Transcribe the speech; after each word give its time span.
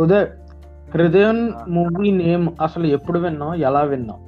ఉదయ్ 0.00 0.26
హృదయం. 0.90 1.38
Movie 1.68 2.10
name 2.10 2.46
అసలు 2.62 2.86
ఎప్పుడు 2.86 3.18
విన్నావు? 3.18 3.54
ఎలా 3.54 3.82
విన్నావు? 3.82 4.20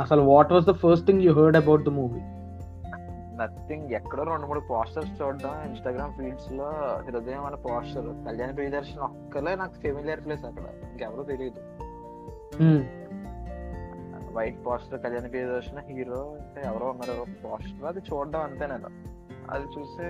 అసలు 0.00 0.22
what 0.22 0.52
was 0.52 0.66
the 0.66 0.72
first 0.72 1.06
thing 1.06 1.22
you 1.22 1.32
heard 1.32 1.56
about 1.56 1.82
the 1.82 1.88
movie 1.88 2.20
nothing 3.40 3.90
ఎక్కడో 3.90 4.22
రెండు 4.22 4.46
మూడు 4.46 4.60
పోస్టర్స్ 4.60 5.22
చూడడం. 5.22 5.52
ఇన్స్టాగ్రామ్ 5.68 6.12
ఫీడ్స్లో 6.12 6.64
హృదయం 7.06 7.44
అనే 7.44 7.56
పోస్టర్ 7.56 8.08
కళ్యాణ్ 8.26 8.56
ప్రియదర్శన్ 8.56 9.02
ఒక్కలే 9.02 9.54
నాకు 9.54 9.72
ఫెమిలియర్ 9.72 10.24
ప్లేస్ 10.24 10.44
అక్కడ. 10.44 10.66
ఇంకెవరో 10.90 11.22
తెలియదు 11.22 11.60
white 14.32 14.66
poster 14.66 15.00
Kalyan 15.00 15.30
Priyadarshan 15.30 15.78
hero 15.88 16.34
అంటే 16.40 16.68
ఎవరో 16.68 16.86
ఉన్నారు. 16.86 17.14
పోస్టర్ 17.44 17.86
అది 17.86 17.98
చూడడం 17.98 18.40
అంతే 18.40 18.66
నేను. 18.66 18.90
అది 19.50 19.64
చూసి 19.64 20.06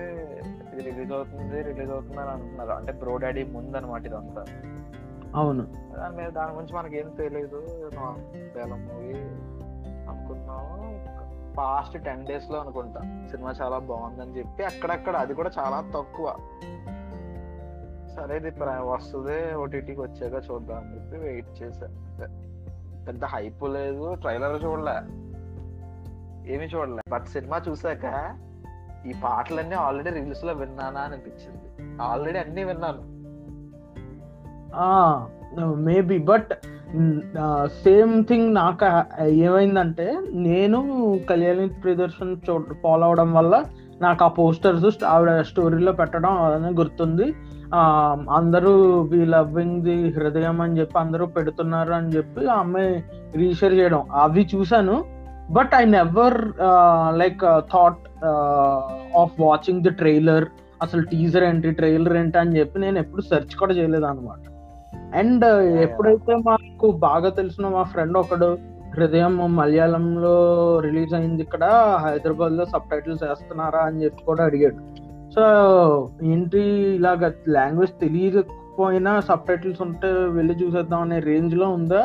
ఇది 0.73 0.91
రిలీజ్ 0.91 1.11
అవుతుంది 1.11 1.61
రిలీజ్ 1.61 1.91
అవుతుంది 1.91 2.19
అని 2.21 2.29
అంటున్నారు. 2.29 2.69
అంటే 2.69 2.91
బ్రో 2.91 3.17
డాడీ 3.17 3.43
ముందు 3.43 3.77
అనమాట 3.77 4.05
ఇదంతా. 4.05 4.45
అవును. 5.35 5.67
దాని 5.97 6.15
మీద 6.15 6.29
దాని 6.29 6.51
గురించి 6.51 6.75
మనకి 6.75 6.99
ఏం 6.99 7.09
తెలియదు 7.09 7.55
మూవీ 8.75 9.13
అనుకున్నాము 10.09 10.81
పాస్ట్ 11.57 12.03
టెన్ 12.03 12.25
డేస్లో 12.25 12.59
అనుకుంటా. 12.59 13.27
సినిమా 13.31 13.53
చాలా 13.61 13.79
బాగుందని 13.79 14.37
చెప్పి 14.37 14.63
అక్కడక్కడ 14.63 15.15
అది 15.15 15.33
కూడా 15.33 15.49
చాలా 15.59 15.91
తక్కువ. 15.95 16.35
సరే 18.15 18.37
ఇది 18.37 18.51
ప్ర- 18.51 18.81
వస్తుంది 18.81 19.55
ఓటీటీకి 19.55 20.01
వచ్చాక 20.01 20.43
చూద్దాం 20.51 20.77
అని 20.77 20.95
చెప్పి 20.95 21.17
వెయిట్ 21.17 21.63
చేశా. 21.63 21.87
పెద్ద 23.07 23.25
హైప్ 23.25 23.63
లేదు. 23.63 24.15
ట్రైలర్ 24.15 24.63
చూడలే. 24.63 24.97
ఏమీ 26.53 26.65
చూడలే. 26.65 27.01
బట్ 27.09 27.25
సినిమా 27.25 27.61
చూసాక 27.69 28.35
ఈ 29.05 29.13
పాటలన్నీ 29.23 29.75
ఆల్రెడీ 29.75 30.19
రీల్స్లో 30.19 30.53
విన్నానా 30.53 31.01
అనిపించింది. 31.01 32.01
ఆల్రెడీ 32.03 32.39
అన్ని 32.39 32.63
విన్నాను. 32.63 33.10
మేబీ 35.75 36.17
బట్ 36.17 36.51
సేమ్ 37.83 38.25
థింగ్ 38.25 38.55
నాకు 38.55 38.85
ఏమైందంటే 39.23 40.17
నేను 40.31 40.79
కళ్యాణి 41.29 41.67
ప్రదర్శన్ 41.67 42.35
చూ 42.49 42.59
ఫాలో 42.83 43.07
అవడం 43.07 43.33
వల్ల 43.33 43.63
నాకు 44.01 44.23
ఆ 44.25 44.27
పోస్టర్స్ 44.27 45.03
ఆవిడ 45.05 45.41
స్టోరీలో 45.41 45.91
పెట్టడం 45.91 46.43
అదనే 46.43 46.69
గుర్తుంది. 46.69 47.27
అందరూ 48.29 49.01
వి 49.01 49.25
లవ్వింగ్ 49.25 49.81
ది 49.81 50.09
హృదయం 50.11 50.61
అని 50.61 50.79
చెప్పి 50.79 50.99
అందరూ 50.99 51.25
పెడుతున్నారు 51.25 51.91
అని 51.91 52.09
చెప్పి 52.09 52.47
ఆ 52.47 52.53
అమ్మాయి 52.53 53.03
రీషేర్ 53.35 53.73
చేయడం. 53.73 54.01
అవి 54.13 54.47
చూశాను 54.55 55.05
but 55.51 55.73
I 55.75 55.85
never 55.85 56.37
like 57.11 57.43
thought 57.73 58.25
of 59.15 59.35
watching 59.39 59.81
the 59.81 59.89
trailer 59.89 60.45
అసలు 60.81 61.01
టీజర్ 61.01 61.43
ఏంటి 61.43 61.71
ట్రైలర్ 61.71 62.17
ఏంటి 62.17 62.37
అని 62.37 62.59
చెప్పి 62.59 62.79
నేను 62.79 62.99
ఎప్పుడు 62.99 63.21
సెర్చ్ 63.21 63.55
కూడా 63.55 63.73
చేయలేదు 63.73 64.05
అనమాట 64.05 64.50
అండ్ 65.19 65.45
ఎప్పుడైతే 65.85 66.33
మాకు 66.49 66.87
బాగా 67.07 67.29
తెలిసిన 67.39 67.65
మా 67.75 67.83
ఫ్రెండ్ 67.93 68.17
ఒకడు 68.21 68.49
హృదయం 68.95 69.35
మలయాళంలో 69.59 70.35
రిలీజ్ 70.85 71.13
అయింది 71.13 71.41
ఇక్కడ 71.45 71.65
హైదరాబాద్లో 72.05 72.63
సబ్ 72.71 72.89
టైటిల్స్ 72.91 73.23
వేస్తున్నారా 73.23 73.81
అని 73.89 74.03
చెప్పి 74.03 74.21
కూడా 74.29 74.43
అడిగాడు. 74.49 74.79
సో 75.35 75.43
ఏంటి 76.31 76.61
ఇలాగ 76.97 77.31
లాంగ్వేజ్ 77.57 77.93
తెలియకపోయినా 78.03 79.13
సబ్ 79.27 79.47
టైటిల్స్ 79.49 79.81
ఉంటే 79.87 80.09
వెళ్ళి 80.37 80.55
చూసేద్దాం 80.61 81.01
అనే 81.05 81.19
రేంజ్లో 81.29 81.69
ఉందా 81.77 82.03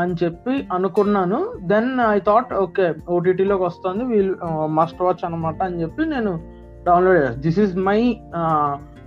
అని 0.00 0.14
చెప్పి 0.22 0.54
అనుకున్నాను. 0.76 1.38
దెన్ 1.72 1.90
ఐ 2.14 2.18
థాట్ 2.28 2.52
ఓకే 2.64 2.86
ఓటీటీలోకి 3.16 3.64
వస్తుంది 3.68 4.04
వీల్ 4.04 4.34
మస్ట్ 4.78 5.02
వాచ్ 5.06 5.24
అనమాట 5.28 5.60
అని 5.68 5.80
చెప్పి 5.82 6.04
నేను 6.14 6.32
డౌన్లోడ్ 6.86 7.18
చేస్తాను 7.20 7.42
this 7.46 7.60
is 7.64 7.74
my 7.88 8.00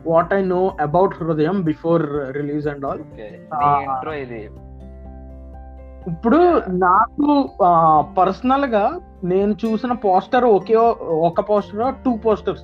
what 0.07 0.33
I 0.33 0.43
know 0.43 0.75
about 0.81 1.23
Hridayam 1.23 1.63
before 1.63 2.33
release 2.35 2.67
and 2.67 2.85
all. 2.85 2.99
Intro 3.63 4.13
ఇది. 4.13 4.49
ఇప్పుడు 6.07 6.61
నాకు 6.67 7.49
పర్సనల్గా 8.17 8.99
నేను 9.23 9.55
చూసిన 9.65 9.91
పోస్టర్ 9.91 10.45
ఒకే 10.45 10.75
ఒక 11.09 11.49
poster 11.49 11.95
two 12.05 12.17
posters 12.17 12.63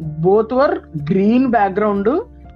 both 0.00 0.52
were 0.52 0.78
green 1.12 1.50
background 1.50 2.08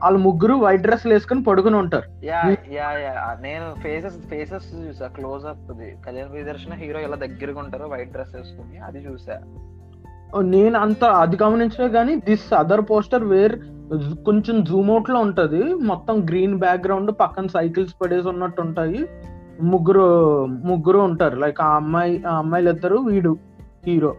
వాళ్ళు 0.02 0.18
ముగ్గురు 0.18 0.54
వైట్ 0.54 0.82
డ్రెస్ 0.82 1.06
వేసుకొని 1.06 1.42
పడుకుని 1.42 1.76
ఉంటారు. 1.76 2.26
యా. 2.26 2.56
Yeah 2.72 2.92
yeah. 2.92 3.36
నేను 3.40 3.80
ఫేసెస్ 3.80 4.28
ఫేసెస్ 4.28 4.88
చూసా 4.88 5.06
close 5.06 5.46
up 5.46 6.06
Kalyan 6.06 6.30
Priyadarshan 6.30 6.74
hero 6.74 7.00
ఎలా 7.00 7.16
దగ్గరగా 7.16 7.60
ఉంటారో 7.60 7.86
వైట్ 7.86 8.10
డ్రెస్ 8.10 8.36
వేసుకుని 8.36 8.78
అది 8.78 8.98
చూసా. 8.98 9.38
నేను 10.40 10.78
అంత 10.78 11.04
అది 11.04 11.36
గమనించలే 11.42 11.88
కానీ 11.88 12.16
దిస్ 12.16 12.52
అదర్ 12.52 12.80
పోస్టర్ 12.90 13.24
వేర్ 13.24 13.58
కొంచెం 14.24 14.64
జూమ్ 14.64 14.90
అవుట్లో 14.90 15.20
ఉంటది. 15.20 15.62
మొత్తం 15.74 16.24
గ్రీన్ 16.24 16.58
బ్యాక్గ్రౌండ్ 16.58 17.12
పక్కన 17.20 17.46
సైకిల్స్ 17.46 17.94
పడేసి 18.02 18.28
ఉన్నట్టు 18.28 18.60
ఉంటాయి. 18.62 19.06
ముగ్గురు 19.62 20.08
ముగ్గురు 20.46 20.98
ఉంటారు. 20.98 21.36
లైక్ 21.36 21.60
ఆ 21.60 21.68
అమ్మాయి 21.76 22.24
ఆ 22.24 22.34
అమ్మాయిలు 22.38 22.70
ఇద్దరు 22.70 22.96
వీడు 22.96 23.36
hero 23.86 24.14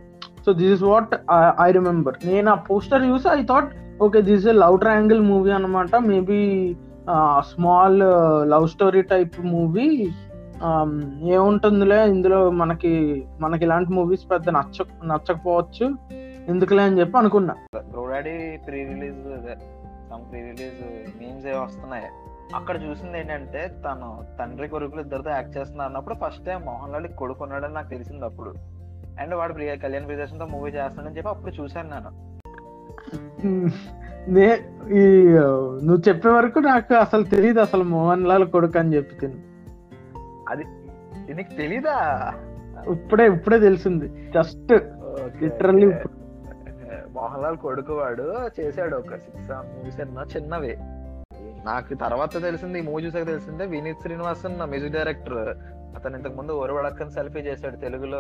so 0.46 0.54
this 0.54 0.74
is 0.74 0.84
what 0.84 1.16
I 1.62 1.72
remember 1.72 2.16
నేను 2.26 2.52
ఆ 2.52 2.56
పోస్టర్ 2.56 3.04
చూసి 3.04 3.28
I 3.30 3.44
thought 3.44 3.72
okay 4.02 4.22
this 4.22 4.48
is 4.48 4.56
love 4.56 4.80
triangle 4.80 5.22
movie 5.22 5.52
అనమాట 5.52 5.96
maybe 5.96 6.76
small 7.40 8.00
love 8.50 8.68
story 8.68 9.02
type 9.02 9.46
movie 9.46 10.10
ఏముంటుందిలే 11.24 12.10
ఇందులో 12.10 12.52
మనకి 12.52 13.24
మనకి 13.40 13.64
ఇలాంటి 13.66 13.92
మూవీస్ 13.92 14.32
పెద్ద 14.32 14.50
నచ్చ 14.50 14.86
నచ్చకపోవచ్చు. 15.06 15.86
ఎందుకులే 16.50 16.84
అని 16.84 17.00
చెప్పి 17.00 17.18
అనుకున్నా. 17.18 17.56
Pre 18.66 18.84
release 18.84 19.20
some 20.10 20.32
pre 20.32 20.42
release 20.42 20.82
memes 21.22 21.48
ఏ 21.48 21.52
వస్తున్నాయి. 21.52 22.06
అక్కడ 22.56 22.84
చూసింది 22.84 23.20
ఏంటంటే 23.20 23.72
తను 23.86 24.38
తండ్రి 24.40 24.68
కొడుకులు 24.68 25.02
ఇద్దరితో 25.02 25.30
యాక్ట్ 25.30 25.58
చేస్తున్నారు 25.58 25.90
అన్నప్పుడు 25.90 26.16
ఫస్ట్ 26.26 26.46
టైం 26.46 26.62
మోహన్ 26.62 26.94
లాల్ 26.94 27.08
కొడుకున్నాడని 27.08 27.74
నాకు 27.74 27.90
తెలిసింది 27.90 28.26
అప్పుడు. 28.26 28.54
అండ్ 29.22 29.36
వాడు 29.36 29.54
ప్రియ 29.54 29.76
కళ్యాణ్ 29.76 30.06
ప్రియదర్శన్తో 30.06 30.46
మూవీ 30.46 30.72
చేస్తాడని 30.72 31.18
చెప్పి 31.18 31.30
అప్పుడు 31.30 31.62
చూశాను 31.62 31.90
నేను. 31.90 32.30
నే 34.28 34.48
ఈ 34.92 35.28
నువ్వు 35.84 36.10
చెప్పే 36.10 36.30
వరకు 36.30 36.60
నాకు 36.60 36.94
అసలు 36.94 37.24
తెలియదు 37.24 37.60
అసలు 37.60 37.84
మోహన్ 37.84 38.28
లాల్ 38.28 38.46
కొడుకు 38.46 38.80
అని 38.80 38.96
చెప్పి 38.96 39.16
తిను. 39.16 39.40
అది 40.50 40.64
నీకు 41.34 41.54
తెలీదా? 41.58 41.98
ఇప్పుడే 42.92 43.26
ఇప్పుడే 43.26 43.60
తెలిసింది. 43.60 44.32
జస్ట్ 44.32 44.74
Literally 45.42 45.88
మోహన్ 47.22 47.44
లాల్ 47.44 47.58
కొడుకు 47.58 47.94
వాడు 47.94 48.50
చేశాడు 48.60 48.96
ఒక 48.96 49.16
సిక్స్ 49.16 49.52
మూవీస్ 49.52 50.00
అన్న 50.00 50.26
చిన్నవి. 50.38 50.78
నాకు 51.66 51.94
తర్వాత 51.94 52.42
తెలిసింది 52.42 52.80
ఈ 52.80 52.82
మూవీ 52.82 53.04
చూసాక 53.04 53.26
తెలిసిందే 53.26 53.66
వినీత్ 53.66 54.02
శ్రీనివాసన్ 54.02 54.60
నా 54.60 54.66
మ్యూజిక్ 54.66 54.94
డైరెక్టర్. 54.94 55.58
అతను 55.96 56.18
ఇంతకు 56.18 56.34
ముందు 56.34 56.52
ఓరవడక్కని 56.52 57.12
సెల్ఫీ 57.12 57.40
చేశాడు 57.40 57.76
తెలుగులో. 57.76 58.18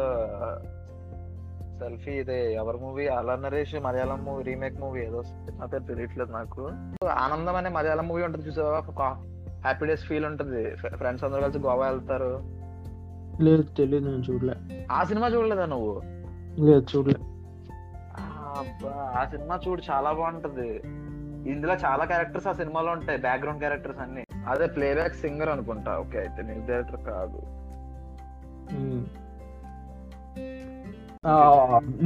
సెల్ఫీ 1.79 2.11
ఇదే 2.11 2.53
ఎవరి 2.53 2.77
మూవీ? 2.77 3.07
అలా 3.07 3.35
Naresh 3.35 3.75
Malayalam 3.75 4.25
movie 4.25 4.43
remake 4.43 4.81
movie 4.81 5.01
ఏదో 5.01 5.23
నా 5.59 5.65
పేరు 5.65 5.83
తెలియట్లేదు 5.83 6.31
నాకు. 6.31 6.71
ఆనందం 7.09 7.55
అనే 7.55 7.69
మలయాళం 7.69 8.07
మూవీ 8.07 8.23
ఉంటుంది 8.23 8.47
చూసావా? 8.47 9.03
హ్యాపీ 9.61 9.85
డేస్ 9.85 10.03
ఫీల్ 10.03 10.25
ఉంటుంది. 10.25 10.75
ఫ్రెండ్స్ 10.75 11.23
అందరూ 11.23 11.41
కలిసి 11.41 11.59
గోవా 11.59 11.87
వెళ్తారు. 11.87 12.39
లేదు 13.43 13.61
తెలియదు 13.61 14.05
నేను 14.05 14.23
చూడలే. 14.31 14.87
ఆ 14.91 15.03
సినిమా 15.03 15.27
చూడలేదా 15.27 15.65
నువ్వు? 15.65 16.01
లేదు 16.65 16.85
చూడలే. 16.95 17.38
అబ్బా 18.59 18.93
ఆ 19.19 19.23
సినిమా 19.25 19.55
చూడు 19.67 19.81
చాలా 19.91 20.09
బాగుంటది. 20.19 20.71
ఇందులో 21.51 21.73
చాలా 21.85 22.03
క్యారెక్టర్స్ 22.05 22.47
ఆ 22.47 22.53
సినిమాలో 22.61 22.91
ఉంటాయి 22.91 23.19
బ్యాక్గ్రౌండ్ 23.27 23.59
క్యారెక్టర్స్ 23.59 23.99
అన్ని. 23.99 24.23
అదే 24.47 24.67
ప్లేబ్యాక్ 24.67 25.15
సింగర్ 25.23 25.49
అనుకుంటా. 25.49 25.91
ఓకే 25.97 26.17
అయితే 26.19 26.41
మ్యూజిక్ 26.43 26.67
డైరెక్టర్ 26.67 27.03
కాదు. 27.13 27.39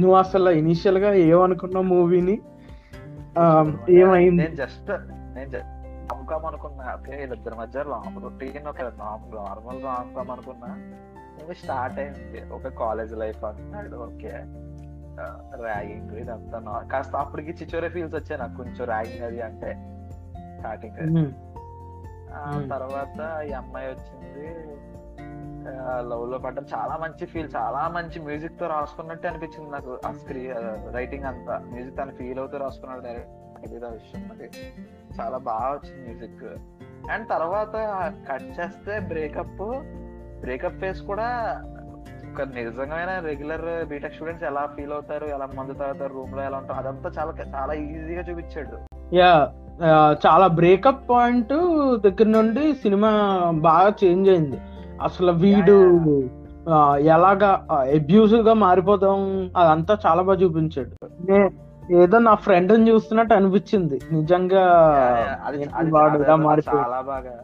నువ్వు 0.00 0.14
అసలు 0.14 0.50
ఇనిషియల్గా 0.50 1.10
ఏమనుకున్నావు 1.12 1.86
మూవీని 1.86 2.36
ఏమైంది? 4.00 4.42
నేను 4.42 4.56
జస్ట్ 4.56 4.90
నేను 5.36 5.52
రామ్కామ్ 6.10 6.44
అనుకున్నా. 6.44 6.84
ఓకే 6.94 7.16
వీళ్ళిద్దరి 7.16 7.56
మధ్య 7.58 7.82
రొటీన్ 8.22 8.66
ఒక 8.72 8.80
నార్మల్ 8.82 9.80
రామ్కామ్ 9.84 10.30
అనుకున్నా. 10.30 10.70
మూవీ 11.38 11.54
స్టార్ట్ 11.54 11.98
అయింది. 11.98 12.40
ఒక 12.54 12.68
కాలేజ్ 12.82 13.14
లైఫ్ 13.22 13.44
అంటున్నాడు 13.44 13.96
ఓకే. 14.08 14.34
ర్యాగింగ్ 15.62 16.16
ఇదంతా 16.16 16.58
నా- 16.58 16.88
కాస్త 16.88 17.16
అప్పటికి 17.16 17.64
చిచోరే 17.64 17.88
ఫీల్స్ 17.88 18.14
వచ్చాయి 18.14 18.38
నాకు 18.38 18.56
కొంచెం 18.56 18.86
ర్యాగింగ్ 18.86 19.24
అది 19.24 19.40
అంటే 19.40 20.00
స్టార్టింగ్. 20.58 21.32
తర్వాత 22.70 23.42
ఈ 23.42 23.52
అమ్మాయి 23.52 23.88
వచ్చింది. 23.88 24.54
లవ్లో 25.98 26.38
పడ్డం. 26.38 26.64
చాలా 26.74 26.96
మంచి 26.96 27.26
ఫీల్ 27.26 27.50
చాలా 27.56 27.88
మంచి 27.88 28.20
మ్యూజిక్తో 28.20 28.66
రాసుకున్నట్టు 28.66 29.26
అనిపించింది 29.26 29.70
నాకు 29.70 29.98
ఆ 30.06 30.12
స్క్రీ 30.12 30.52
రైటింగ్ 30.90 31.24
అంతా. 31.24 31.58
మ్యూజిక్ 31.58 31.98
తను 31.98 32.10
ఫీల్ 32.10 32.38
అవుతూ 32.38 32.58
రాసుకున్నాడు 32.58 33.00
డైరెక్ట్ 33.00 33.84
విషయం 33.84 34.28
మరి. 34.28 34.50
చాలా 35.20 35.38
బాగా 35.38 35.70
వచ్చింది 35.70 36.08
మ్యూజిక్ 36.08 36.44
అండ్ 37.10 37.28
తర్వాత 37.28 37.74
కట్ 38.30 38.42
చేస్తే 38.42 39.00
బ్రేకప్ 39.00 39.82
బ్రేకప్ 40.40 40.78
ఫేస్ 40.80 41.02
కూడా 41.02 41.28
ఒక 42.34 42.42
నిజమైన 42.54 43.10
రెగ్యులర్ 43.26 43.84
బీటెక్ 43.84 44.14
స్టూడెంట్స్ 44.14 44.44
ఎలా 44.44 44.66
ఫీల్ 44.66 44.92
అవుతారు 44.92 45.26
ఎలా 45.26 45.48
మందు 45.56 45.72
తాగుతారు 45.72 46.12
రూమ్లో 46.14 46.42
ఎలా 46.44 46.56
ఉంటారు 46.56 46.78
అదంతా 46.78 47.08
చాలా 47.18 47.32
చాలా 47.54 47.74
ఈజీగా 47.84 48.20
చూపించాడు. 48.20 48.76
యా 49.16 49.30
చాలా 50.26 50.46
బ్రేకప్ 50.56 51.10
పాయింట్ 51.10 51.54
దగ్గర 52.04 52.26
నుండి 52.28 52.72
సినిమా 52.82 53.10
బాగా 53.60 53.94
చేంజ్ 54.02 54.28
అయింది. 54.28 54.58
అసలు 55.02 55.32
వీడు 55.36 55.78
ఆ, 56.70 56.76
ఎలాగా 57.06 57.48
అబ్యూసివ్గా 57.94 58.54
మారిపోతాం 58.54 59.18
అదంతా 59.56 59.98
చాలా 60.06 60.22
బాగా 60.22 60.40
చూపించాడు. 60.42 60.92
ఏదో 61.96 62.18
నా 62.18 62.34
ఫ్రెండ్ని 62.34 62.90
చూస్తున్నట్టు 62.90 63.34
అనిపించింది. 63.34 63.96
నిజంగా 64.12 64.62
వాడు 65.92 66.62
చాలా 66.68 67.00
బాగా 67.02 67.34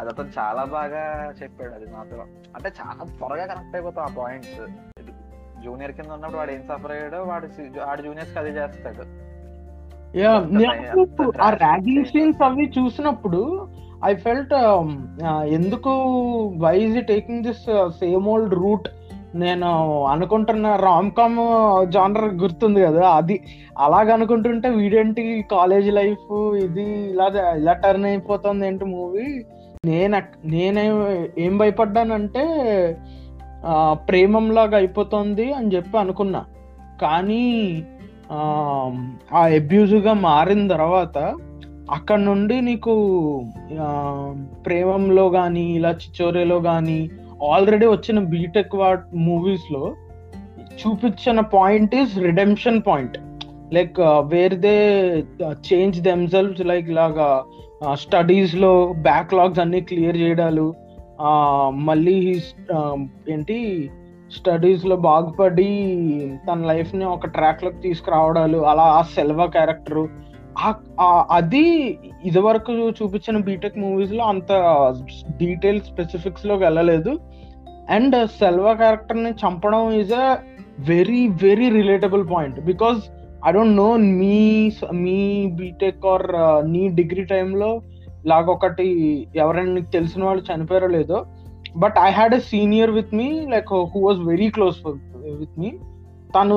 అది 0.00 0.08
అతను 0.12 0.32
చాలా 0.38 0.62
బాగా 0.74 1.02
చెప్పాడు 1.40 1.72
అది 1.78 1.86
మాత్రం. 1.96 2.26
అంటే 2.56 2.68
చాలా 2.80 3.02
త్వరగా 3.18 3.46
కనెక్ట్ 3.50 3.76
అయిపోతాం 3.76 4.04
ఆ 4.04 4.12
పాయింట్స్ 4.20 4.60
జూనియర్ 5.64 5.96
కింద 5.96 6.10
ఉన్నప్పుడు 6.16 6.40
వాడు 6.40 6.52
ఏం 6.56 6.62
సఫర్ 6.68 6.94
అయ్యాడో 6.94 7.18
వాడు 7.30 7.46
వాడు 7.80 8.02
జూనియర్స్ 8.02 8.38
అదే 8.42 8.52
చేస్తాడు. 8.58 9.04
ఆ 11.44 11.50
ర్యాగింగ్. 11.64 12.06
సీన్స్ 12.12 12.40
అవి 12.46 12.64
చూసినప్పుడు 12.78 13.40
ఐ 14.04 14.12
ఫెల్ట్ 14.24 14.54
ఎందుకు 15.58 15.92
why 16.64 16.76
is 16.86 16.98
taking 17.12 17.44
this 17.44 17.66
same 18.00 18.26
old 18.34 18.54
route 18.62 18.88
నేను 19.42 19.68
అనుకుంటున్న 20.12 20.68
రామ్ 20.84 21.10
కామ్ 21.18 21.36
జానర్ 21.94 22.28
గుర్తుంది 22.42 22.80
కదా 22.86 23.04
అది. 23.18 23.36
అలాగ 23.78 24.06
అనుకుంటుంటే 24.12 24.68
వీడేంటి 24.78 25.24
కాలేజ్ 25.52 25.90
లైఫ్ 25.98 26.30
ఇది 26.64 26.86
ఇలా 27.12 27.26
ఇలా 27.60 27.74
టర్న్ 27.84 28.08
అయిపోతుంది 28.10 28.66
ఏంటి 28.66 28.86
మూవీ 28.94 29.26
నేను 29.86 30.16
నేనే 30.44 30.82
ఏం 31.38 31.58
భయపడ్డానంటే 31.58 32.42
ప్రేమంలాగా 34.08 34.76
అయిపోతుంది 34.76 35.52
అని 35.52 35.76
చెప్పి 35.76 35.98
అనుకున్నా. 35.98 36.44
కానీ 37.02 37.44
ఆ, 38.32 38.40
అబ్యూజ్గా 39.34 40.12
మారిన 40.12 40.68
తర్వాత 40.68 41.16
అక్కడ 41.90 42.18
నుండి 42.18 42.60
నీకు 42.60 42.92
ప్రేమంలో 44.66 45.30
కానీ 45.30 45.60
ఇలా 45.60 45.90
చిచోరేలో 45.90 46.60
కానీ 46.60 47.10
ఆల్రెడీ 47.50 47.86
వచ్చిన 47.86 48.18
బీటెక్ 48.18 48.74
వాట్ 48.74 49.04
మూవీస్లో 49.14 49.94
చూపించిన 50.74 51.40
point 51.40 51.94
is 51.94 52.18
redemption 52.18 52.82
point. 52.86 53.18
Like 53.72 53.98
where 54.24 54.54
they 54.58 54.76
change 55.68 55.98
themselves 56.00 56.62
like 56.66 56.88
ఇలాగా 56.88 57.28
స్టడీస్లో 57.94 58.72
బ్యాక్లాగ్స్ 59.02 59.60
అన్ని 59.60 59.80
క్లియర్ 59.80 60.16
చేయడాలు 60.16 60.66
uh, 61.22 61.68
మళ్ళీ 61.88 62.16
ఆ, 62.70 62.78
um, 62.78 63.00
ఏంటి 63.28 63.56
స్టడీస్లో 64.30 64.96
బాగుపడి 64.96 65.70
తన 66.48 66.58
లైఫ్ని 66.66 67.04
ఒక 67.04 67.26
ట్రాక్లోకి 67.26 67.80
తీసుకురావడాలు 67.80 68.58
అలా 68.64 68.84
ఆ 68.90 69.00
సెల్వా 69.14 69.46
క్యారెక్టర్ 69.46 70.02
అది 71.30 71.64
ఇదివరకు 72.24 72.72
చూపించిన 72.90 73.36
బీటెక్ 73.38 73.78
మూవీస్లో 73.78 74.24
అంత 74.24 74.50
డీటెయిల్ 75.38 75.80
స్పెసిఫిక్స్లోకి 75.80 76.62
వెళ్ళలేదు. 76.64 77.12
అండ్ 77.88 78.16
సెల్వా 78.40 78.72
క్యారెక్టర్ని 78.72 79.32
చంపడం 79.42 79.84
is 79.92 80.14
a 80.14 80.26
very 80.88 81.22
very 81.42 81.68
relatable 81.70 82.24
point 82.30 82.60
because 82.60 83.00
I 83.46 83.52
don't 83.52 83.76
know 83.76 83.88
me 84.20 84.36
me 85.04 85.18
BTech 85.60 86.06
or 86.06 86.26
uh, 86.36 86.60
నీ 86.66 86.88
డిగ్రీ 86.88 87.24
టైంలో 87.24 87.70
లాగొకటి 88.26 88.88
ఎవరైనా 89.34 89.72
నీకు 89.72 89.90
తెలిసిన 89.90 90.24
వాళ్ళు 90.24 90.42
చనిపోయారో 90.42 90.86
లేదో 90.86 91.18
but 91.76 91.98
I 91.98 92.10
had 92.10 92.34
a 92.34 92.40
senior 92.52 92.90
with 92.90 93.14
me 93.14 93.28
like 93.46 93.72
who 93.92 94.00
was 94.00 94.20
very 94.22 94.48
close 94.48 94.78
with 95.40 95.58
me 95.58 95.70
తను 96.34 96.56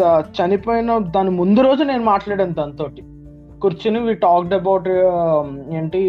ద- 0.00 0.22
చనిపోయిన 0.38 0.98
దాని 0.98 1.30
ముందు 1.30 1.60
రోజు 1.60 1.82
నేను 1.82 2.04
మాట్లాడాను 2.04 2.54
తనతోటి. 2.54 3.02
కూర్చుని 3.58 3.98
వి 3.98 4.14
టాక్డ్ 4.14 4.54
అబౌట్ 4.54 4.88
ఏంటి 5.74 6.00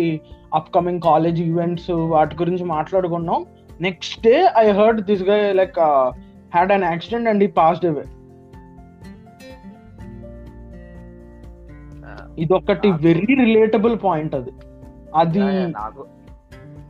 అప్కమింగ్ 0.54 1.02
కాలేజ్ 1.02 1.42
ఈవెంట్స్ 1.42 1.92
వాటి 2.14 2.36
గురించి 2.36 2.64
మాట్లాడుకున్నాం. 2.64 3.42
Next 3.82 4.24
day 4.24 4.36
I 4.58 4.72
heard 4.72 5.02
this 5.02 5.24
guy 5.24 5.54
like 5.54 5.78
had 6.54 6.72
an 6.72 6.84
accident 6.84 7.30
and 7.30 7.44
he 7.44 7.48
passed 7.48 7.86
away 7.86 8.06
ఇది 12.38 12.54
ఒకటి 12.54 12.92
వెరీ 12.92 13.36
రిలేటబుల్ 13.36 14.00
పాయింట్ 14.04 14.36
అది. 14.36 14.52
అది 15.16 15.40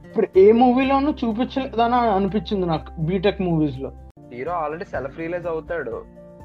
ఇప్పుడు 0.07 0.39
ఏ 0.39 0.51
మూవీలోనూ 0.51 1.11
చూపించలేదని 1.11 1.95
అనిపించింది 1.95 2.65
నాకు 2.65 3.01
బీటెక్ 3.01 3.41
మూవీస్లో 3.41 3.89
హీరో 4.33 4.51
ఆల్రెడీ 4.51 4.85
సెల్ఫ్ 4.85 5.17
రియలైజ్ 5.19 5.47
అవుతాడు 5.47 5.95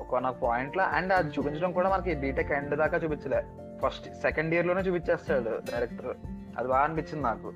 ఒక 0.00 0.18
నాకు 0.18 0.38
పాయింట్లో 0.40 0.82
అండ్ 0.82 1.12
అది 1.12 1.28
చూపించడం 1.28 1.72
కూడా 1.72 1.88
మనకి 1.90 2.14
బీటెక్ 2.14 2.52
ఎండ్ 2.52 2.76
దాకా 2.76 2.98
చూపించలే. 2.98 3.40
ఫస్ట్ 3.82 4.06
సెకండ్ 4.22 4.54
ఇయర్లోనే 4.54 4.80
చూపించేస్తాడు 4.80 5.50
డైరెక్టర్ 5.72 6.10
అది 6.58 6.68
బాగా 6.68 6.82
అనిపించింది 6.82 7.24
నాకు. 7.24 7.52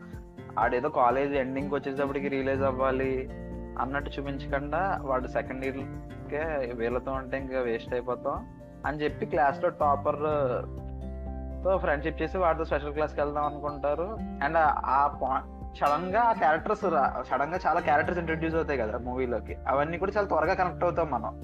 ఆడేదో 0.58 0.88
కాలేజ్ 0.88 1.32
ఎండింగ్ 1.32 1.74
వచ్చేటప్పటికి 1.74 2.28
రిలీజ్ 2.28 2.62
అవ్వాలి 2.62 3.28
అన్నట్టు 3.80 4.10
చూపించకుండా 4.10 5.00
వాడు 5.02 5.28
సెకండ్ 5.28 5.64
ఇయర్ 5.64 5.78
కే 6.30 6.42
వీళ్ళతో 6.74 7.12
ఉంటే 7.12 7.38
ఇంకా 7.38 7.60
వేస్ట్ 7.60 7.94
అయిపోతాం 7.94 8.46
అని 8.86 8.98
చెప్పి 8.98 9.26
క్లాస్లో 9.26 9.68
టాపర్ 9.68 10.22
తో 11.64 11.78
ఫ్రెండ్షిప్ 11.78 12.22
చేసి 12.22 12.38
వాడితో 12.38 12.64
స్పెషల్ 12.64 12.92
క్లాస్కి 12.92 13.20
వెళ్దాం 13.20 13.44
అనుకుంటారు. 13.44 14.16
అండ్ 14.44 14.56
ఆ 14.96 15.18
పాయింట్ 15.22 15.78
సడన్గా 15.78 16.20
ఆ 16.20 16.32
క్యారెక్టర్స్ 16.32 16.80
సడన్గా 17.30 17.58
చాలా 17.66 17.80
క్యారెక్టర్స్ 17.80 18.18
ఇంట్రడ్యూస్ 18.20 18.54
అవుతాయి 18.54 18.78
కదా 18.78 18.98
మూవీలోకి. 18.98 19.56
అవన్నీ 19.68 19.98
కూడా 19.98 20.12
చాలా 20.16 20.26
త్వరగా 20.26 20.54
కనెక్ట్ 20.54 20.84
అవుతాం 20.84 21.08
మనం. 21.10 21.40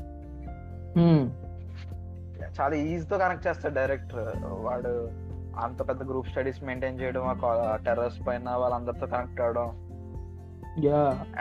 చాలా 2.60 2.74
ఈజీతో 2.74 3.18
కనెక్ట్ 3.18 3.46
చేస్తాడు 3.46 3.74
డైరెక్టర్. 3.74 4.32
వాడు 4.44 5.10
అంత 5.60 5.88
పెద్ద 5.88 6.02
గ్రూప్ 6.02 6.28
స్టడీస్ 6.28 6.64
మెయింటైన్ 6.64 7.00
చేయడం 7.00 7.40
టెర్రస్ 7.84 8.26
పైన 8.28 8.50
వాళ్ళందరితో 8.50 9.06
కనెక్ట్ 9.06 9.40
అవడం 9.40 9.86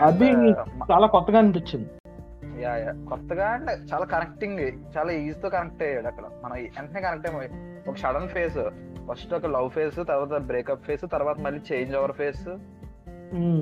అది 0.01 0.31
uh, 0.31 0.55
చాలా 0.91 1.07
కొత్తగా 1.07 1.37
అనిపించింది. 1.37 1.89
Yeah 2.61 2.75
yeah. 2.75 2.91
కొత్తగా 3.09 3.47
అండ్ 3.47 3.93
చాలా 3.93 4.05
కనెక్టింగ్ 4.05 4.59
చాలా 4.97 5.11
ఈజీతో 5.11 5.49
కనెక్ట్ 5.49 5.83
అయ్యాడు 5.83 6.07
అక్కడ. 6.07 6.23
మనం 6.43 6.55
వెంటనే 6.55 7.01
కనెక్ట్ 7.01 7.29
అయ్యి 7.29 7.68
ఒక 7.87 7.95
సడన్ 7.95 8.27
ఫేస్ 8.27 8.57
ఫస్ట్ 9.11 9.33
ఒక 9.33 9.45
లవ్ 9.45 9.69
ఫేస్ 9.69 9.95
తర్వాత 9.95 10.41
బ్రేకప్ 10.41 10.85
ఫేస్ 10.85 11.11
తర్వాత 11.11 11.39
మళ్ళీ 11.39 11.61
change 11.73 11.95
over 11.95 12.11
phase 12.11 12.47
Hmm. 13.33 13.59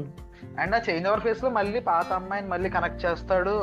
and 0.59 0.75
ఆ 0.75 0.79
చేంజ్ 0.89 1.07
ఓవర్ 1.07 1.19
ఫేస్లో 1.19 1.49
మళ్ళీ 1.49 1.79
పాత 1.79 2.13
అమ్మాయిని 2.13 2.49
మళ్ళీ 2.49 2.69
కనెక్ట్ 2.69 3.05
చేస్తాడు. 3.05 3.55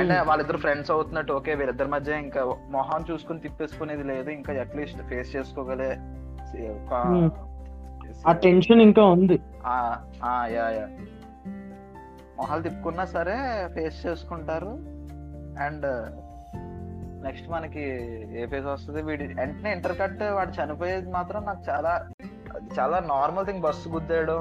అంటే 0.00 0.20
వాళ్ళిద్దరు 0.20 0.56
ఫ్రెండ్స్ 0.56 0.90
అవుతున్నట్టు 0.90 1.32
ఓకే 1.32 1.54
వీళ్ళిద్దరి 1.54 1.88
మధ్య 1.88 2.18
ఇంకా 2.18 2.56
మొహం 2.70 3.04
చూసుకుని 3.10 3.40
తిప్పేసుకునేది 3.40 4.02
లేదు. 4.02 4.30
ఇంకా 4.30 4.60
అట్లీస్ట్ 4.60 5.02
ఫేస్ 5.02 5.36
చేసుకోగలే. 5.36 5.96
ఆ 8.28 8.32
టెన్షన్ 8.32 8.80
ఇంకా 8.80 9.04
ఉంది. 9.04 9.40
యా 9.66 10.70
యా 10.70 10.88
మొహాలు 12.36 12.62
తిప్పుకున్నా 12.62 13.04
సరే 13.04 13.68
ఫేస్ 13.74 14.06
చేసుకుంటారు. 14.06 14.72
అండ్ 15.64 15.86
నెక్స్ట్ 17.26 17.48
మనకి 17.54 17.84
ఏ 18.40 18.44
ఫేస్ 18.52 18.68
వస్తుంది? 18.74 19.02
వీడి 19.08 19.26
వెంటనే 19.40 19.72
ఇంటర్ 19.76 19.98
కట్ 20.02 20.22
వాడు 20.38 20.54
చనిపోయేది 20.60 21.10
మాత్రం 21.18 21.42
నాకు 21.50 21.64
చాలా 21.70 21.94
చాలా 22.78 22.98
normal 23.14 23.48
thing 23.50 23.66
bus 23.66 23.94
గుద్దేయడం. 23.96 24.40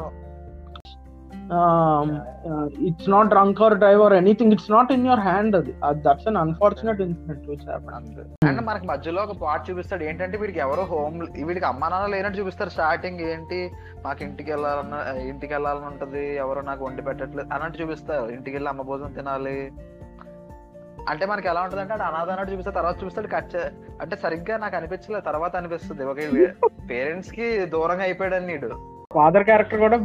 It's 2.88 3.10
not 3.14 3.28
drunk 3.34 3.60
or 3.66 3.74
drive 3.82 4.02
or 4.06 4.16
anything 4.20 4.54
it's 4.56 4.70
not 4.76 4.92
in 4.96 5.04
your 5.08 5.22
hand 5.28 5.56
అది 5.60 5.74
that's 6.06 6.28
an 6.32 6.40
unfortunate 6.44 7.02
incident 7.06 7.50
which 7.50 7.66
and 8.50 8.62
మనకి 8.70 8.88
మధ్యలో 8.92 9.20
ఒక 9.26 9.36
పార్ట్ 9.44 9.68
చూపిస్తాడు. 9.70 10.04
ఏంటంటే 10.10 10.38
వీడికి 10.44 10.60
ఎవరో 10.66 10.84
హోమ్ 10.94 11.18
వీడికి 11.50 11.68
అమ్మా 11.72 11.90
నాన్న 11.94 12.08
లేనట్టు 12.14 12.40
చూపిస్తారు. 12.40 12.72
స్టార్టింగ్ 12.78 13.22
ఏంటి? 13.34 13.60
మాకు 14.06 14.24
ఇంటికి 14.28 14.50
వెళ్ళాలన్న 14.54 14.96
ఇంటికి 15.32 15.54
వెళ్ళాలని 15.56 15.88
ఉంటది. 15.92 16.24
ఎవరో 16.46 16.64
నాకు 16.70 16.84
వండి 16.86 17.06
పెట్టట్లేదు 17.10 17.50
అన్నట్టు 17.54 17.80
చూపిస్తారు. 17.82 18.26
ఇంటికి 18.38 18.56
వెళ్ళి 18.58 18.72
అమ్మ 18.74 18.86
భోజనం 18.92 19.14
తినాలి. 19.20 19.58
అంటే 21.10 21.26
మనకి 21.26 21.48
ఎలా 21.48 21.62
ఉంటది 21.62 21.82
అంటే 21.82 21.94
అనాథ 21.94 22.30
అన్నట్టు 22.30 22.52
చూపిస్తారు 22.54 22.76
తర్వాత 22.76 22.96
చూపిస్తాడు 23.04 23.28
కట్ 23.28 23.56
అంటే 24.02 24.16
సరిగ్గా 24.24 24.58
నాకు 24.58 24.76
అనిపించలేదు 24.76 25.26
తర్వాత 25.26 25.56
అనిపిస్తుంది. 25.56 26.04
ఒక 26.04 26.18
పేరెంట్స్కి 26.90 27.66
దూరంగా 27.66 28.04
అయిపోయాడు 28.04 28.46
నీడు. 28.46 28.70
ఫాదర్ 29.14 29.44
క్యారెక్టర్ 29.44 29.80
కూడా 29.80 29.98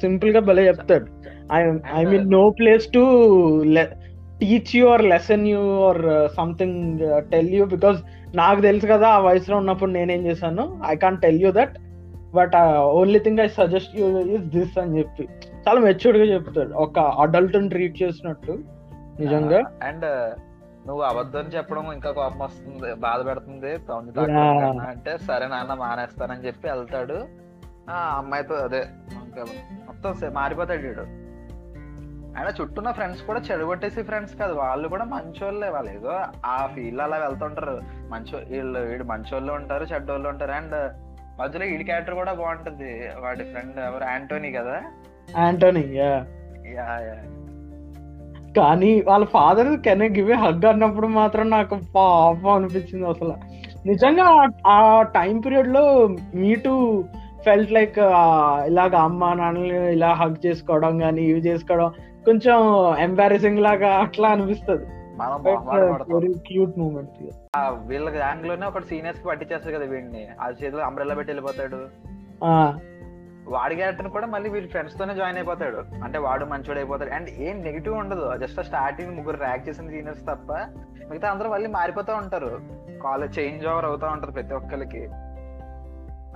సింపుల్గా 0.00 0.40
భలే 0.40 0.66
చెప్తాడు. 0.66 1.06
I 1.52 1.60
I 1.94 2.04
mean 2.04 2.30
no 2.30 2.50
place 2.50 2.86
to 2.94 3.02
teach 4.40 4.76
you 4.76 4.88
or 4.88 5.04
lesson 5.04 5.46
you 5.46 5.62
or 5.80 6.02
something 6.36 6.98
tell 7.32 7.48
you 7.48 7.64
because 7.64 7.98
నాకు 8.36 8.60
తెలుసు 8.60 8.86
కదా 8.86 9.08
ఆ 9.08 9.18
వయసులో 9.18 9.56
ఉన్నప్పుడు 9.56 9.90
నేనేం 9.90 10.26
చేశాను? 10.26 10.64
I 10.86 10.96
can 10.96 11.18
tell 11.18 11.40
you 11.40 11.52
that 11.52 11.76
but 12.34 12.56
only 12.98 13.18
thing 13.18 13.38
I 13.38 13.46
suggest 13.46 13.96
you 13.96 14.06
is 14.20 14.44
this 14.56 14.78
అని 14.78 14.98
చెప్పి. 14.98 15.28
చాలా 15.68 15.80
మెచ్యూర్డ్గా 15.80 16.26
చెప్తాడు. 16.34 16.74
ఒక 16.74 16.98
అడల్ట్ 16.98 17.70
ట్రీట్ 17.70 18.02
చేసినట్టు. 18.02 18.79
నిజంగా. 19.20 19.62
అండ్ 19.82 20.34
నువ్వు 20.86 21.02
అబద్ధం 21.02 21.40
చెప్పడం 21.40 21.92
ఇంకా 21.92 22.10
కోపం 22.10 22.38
వస్తుంది 22.38 22.94
బాధ 22.94 23.26
పెడుతుంది. 23.26 23.74
అంటే 24.88 25.18
సరే 25.18 25.48
నాన్న 25.48 25.74
మానేస్తానని 25.74 26.46
చెప్పి 26.46 26.68
వెళ్తాడు. 26.68 27.28
ఆ 27.90 28.14
అమ్మాయితో 28.18 28.54
అదే 28.54 28.84
మొత్తం 29.86 30.32
మారిపోతాడు 30.32 30.80
వీడు. 30.80 31.00
ఆయన 32.38 32.48
చుట్టూన్న 32.60 32.90
ఫ్రెండ్స్ 32.90 33.22
కూడా 33.22 33.40
చెడగొట్టేసి 33.40 34.02
ఫ్రెండ్స్ 34.02 34.36
కాదు 34.36 34.52
వాళ్ళు 34.52 34.88
కూడా 34.88 35.04
మంచోళ్ళే 35.04 35.68
వాళ్ళు 35.68 35.90
ఏదో 35.90 36.20
ఆ 36.46 36.66
ఫీల్ 36.66 37.00
అలా 37.00 37.16
వెళ్తుంటారు. 37.16 37.80
మంచో 38.08 38.38
వీళ్ళు 38.38 38.78
వీడు 38.78 39.04
మంచోళ్ళు 39.04 39.52
ఉంటారు 39.52 39.84
చెడ్డోళ్ళు 39.84 40.28
ఉంటారు. 40.28 40.50
అండ్ 40.50 40.92
మధ్యలో 41.40 41.66
వీడి 41.66 41.84
క్యారెక్టర్ 41.84 42.14
కూడా 42.14 42.32
బాగుంటది. 42.32 43.10
వాడి 43.20 43.44
ఫ్రెండ్ 43.44 43.78
ఎవరు? 43.78 44.04
యాంటోనీ 44.04 44.52
కదా? 44.52 44.82
Anthony 45.38 45.80
yeah. 45.80 46.26
Yeah 46.66 46.98
yeah. 47.00 47.39
కానీ 48.56 49.02
వాళ్ళ 49.06 49.24
ఫాదర్ 49.24 49.80
కెన్ 49.80 50.02
గివ్ 50.02 50.32
హగ్ 50.32 50.66
అన్నప్పుడు 50.66 51.06
మాత్రం 51.06 51.50
నాకు 51.50 51.78
పాపం 51.96 52.50
అనిపించింది 52.50 53.08
అసలు. 53.08 53.34
నిజంగా 53.86 54.48
ఆ- 54.66 55.02
టైం 55.02 55.40
పీరియడ్లో 55.40 56.08
మీ 56.34 56.54
టు 56.54 57.04
ఫెల్ట్ 57.44 57.72
లైక్ 57.72 57.98
ఇలాగ 58.66 58.96
అమ్మ 58.96 59.32
నాన్నలు 59.34 59.74
ఇలా 59.74 60.12
హగ్ 60.12 60.46
చేసుకోవడం 60.46 60.98
కానీ 60.98 61.22
ఇవి 61.22 61.40
చేసుకోవడం 61.40 61.92
కొంచెం 62.24 62.60
ఎంబారెసింగ్ 62.98 63.58
లాగా 63.58 63.94
అట్లా 63.94 64.28
అనిపిస్తుంది. 64.28 64.84
క్యూట్ 66.48 66.78
మూమెంట్ 66.78 67.10
వీళ్ళ 67.86 68.10
గ్యాంగ్లోనే 68.10 68.66
ఒకటి 68.66 68.86
సీనియర్స్కి 68.86 69.28
పట్టించేస్తారు 69.28 69.76
కదా 69.76 69.84
వీడిని. 69.84 70.26
ఆ 70.40 70.48
చేతిలో 70.48 70.82
అంబ్రెల్లా 70.82 71.14
పెట్టి 71.14 71.32
వెళ్ళిపోతాడు. 71.32 71.78
వాడి 73.50 73.74
క్యారెక్టర్ 73.74 74.08
కూడా 74.08 74.26
మళ్ళీ 74.26 74.50
వీళ్ళ 74.50 74.68
ఫ్రెండ్స్ 74.68 74.98
తోనే 74.98 75.14
జాయిన్ 75.14 75.38
అయిపోతాడు. 75.38 75.84
అంటే 76.04 76.18
వాడు 76.18 76.44
మంచోడు 76.44 76.78
అయిపోతాడు. 76.78 77.10
అండ్ 77.10 77.30
ఏం 77.30 77.62
నెగిటివ్ 77.62 77.94
ఉండదు. 77.94 78.36
జస్ట్ 78.36 78.62
స్టార్టింగ్ 78.62 79.16
ముగ్గురు 79.16 79.36
ర్యాక్ 79.36 79.68
చేసిన 79.68 79.88
సీనియర్స్ 79.88 80.22
తప్ప 80.22 80.52
మిగతా 81.10 81.30
అందరూ 81.30 81.50
మళ్ళీ 81.50 81.68
మారిపోతూ 81.68 82.14
ఉంటారు. 82.14 82.60
కాలేజ్ 83.02 83.38
చేంజ్ 83.38 83.66
ఓవర్ 83.66 83.84
అవుతా 83.84 84.08
ఉంటారు 84.08 84.32
ప్రతి 84.32 84.54
ఒక్కరికి 84.54 85.08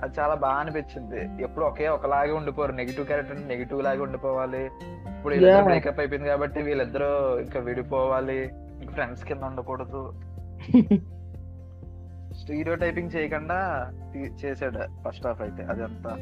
అది 0.01 0.19
చాలా 0.19 0.33
బాగా 0.33 0.53
అనిపించింది. 0.53 1.43
ఎప్పుడు 1.43 1.65
ఒకే 1.65 1.87
ఒకలాగే 1.87 2.31
ఉండిపోరు. 2.31 2.71
నెగిటివ్ 2.71 3.07
క్యారెక్టర్ 3.07 3.47
నెగిటివ్ 3.47 3.83
లాగే 3.83 3.99
ఉండిపోవాలి. 3.99 4.65
ఇప్పుడు 4.65 5.33
వీళ్ళిద్దరు. 5.33 5.63
బ్రేకప్ 5.63 5.99
అయిపోయింది 5.99 6.29
కాబట్టి 6.29 6.61
వీళ్ళిద్దరూ 6.61 7.39
ఇంకా 7.39 7.59
విడిపోవాలి. 7.59 8.53
ఫ్రెండ్స్ 8.91 9.25
కింద 9.25 9.43
ఉండకూడదు. 9.43 10.21
స్టీరియో 12.33 12.75
టైపింగ్ 12.75 13.11
చేయకుండా 13.15 13.91
చేసాడు 14.17 15.09
ఫస్ట్ 15.09 15.27
హాఫ్ 15.27 15.41
అయితే. 15.41 15.63
అదంతా. 15.63 16.17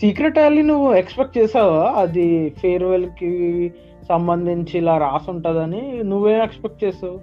సీక్రెట్ 0.00 0.38
వ్యాలీ 0.38 0.62
నువ్వు 0.62 0.94
ఎక్స్పెక్ట్ 0.94 1.38
చేసావా? 1.38 1.82
అది 1.96 2.54
ఫేర్వెల్కి 2.62 3.32
సంబంధించి 4.08 4.78
ఇలా 4.78 4.98
రాసి 4.98 5.30
ఉంటదని 5.30 6.02
నువ్వేం 6.04 6.42
ఎక్స్పెక్ట్ 6.42 6.84
చేసావు? 6.84 7.18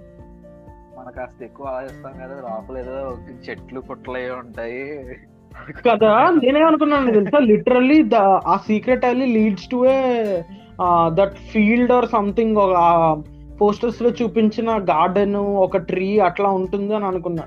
మనం 0.98 1.12
కాస్త 1.16 1.42
ఎక్కువ 1.42 1.66
ఆలోచిస్తాం 1.66 2.12
కదా 2.12 2.36
లోపల 2.44 2.78
ఏదో 2.78 3.16
చెట్లు 3.48 3.80
పుట్టలు 3.80 4.32
ఉంటాయి. 4.32 4.84
కదా 5.88 6.12
నేనేమనుకున్నాను 6.42 7.12
తెలుసా? 7.12 7.38
లిటరల్లీ 7.38 7.98
ఆ 8.46 8.56
secret 8.66 9.04
valley 9.04 9.26
leads 9.26 9.68
to 9.70 9.78
a 9.86 9.98
that 11.14 11.36
field 11.52 11.92
or 11.92 12.08
something 12.08 12.56
ఒక 12.56 12.74
పోస్టర్స్లో 13.60 14.10
చూపించిన 14.22 14.70
గార్డెన్ 14.90 15.36
ఒక 15.36 15.76
ట్రీ 15.76 16.18
అట్లా 16.18 16.50
ఉంటుంది 16.50 16.94
అని 16.94 17.04
అనుకున్నా. 17.04 17.44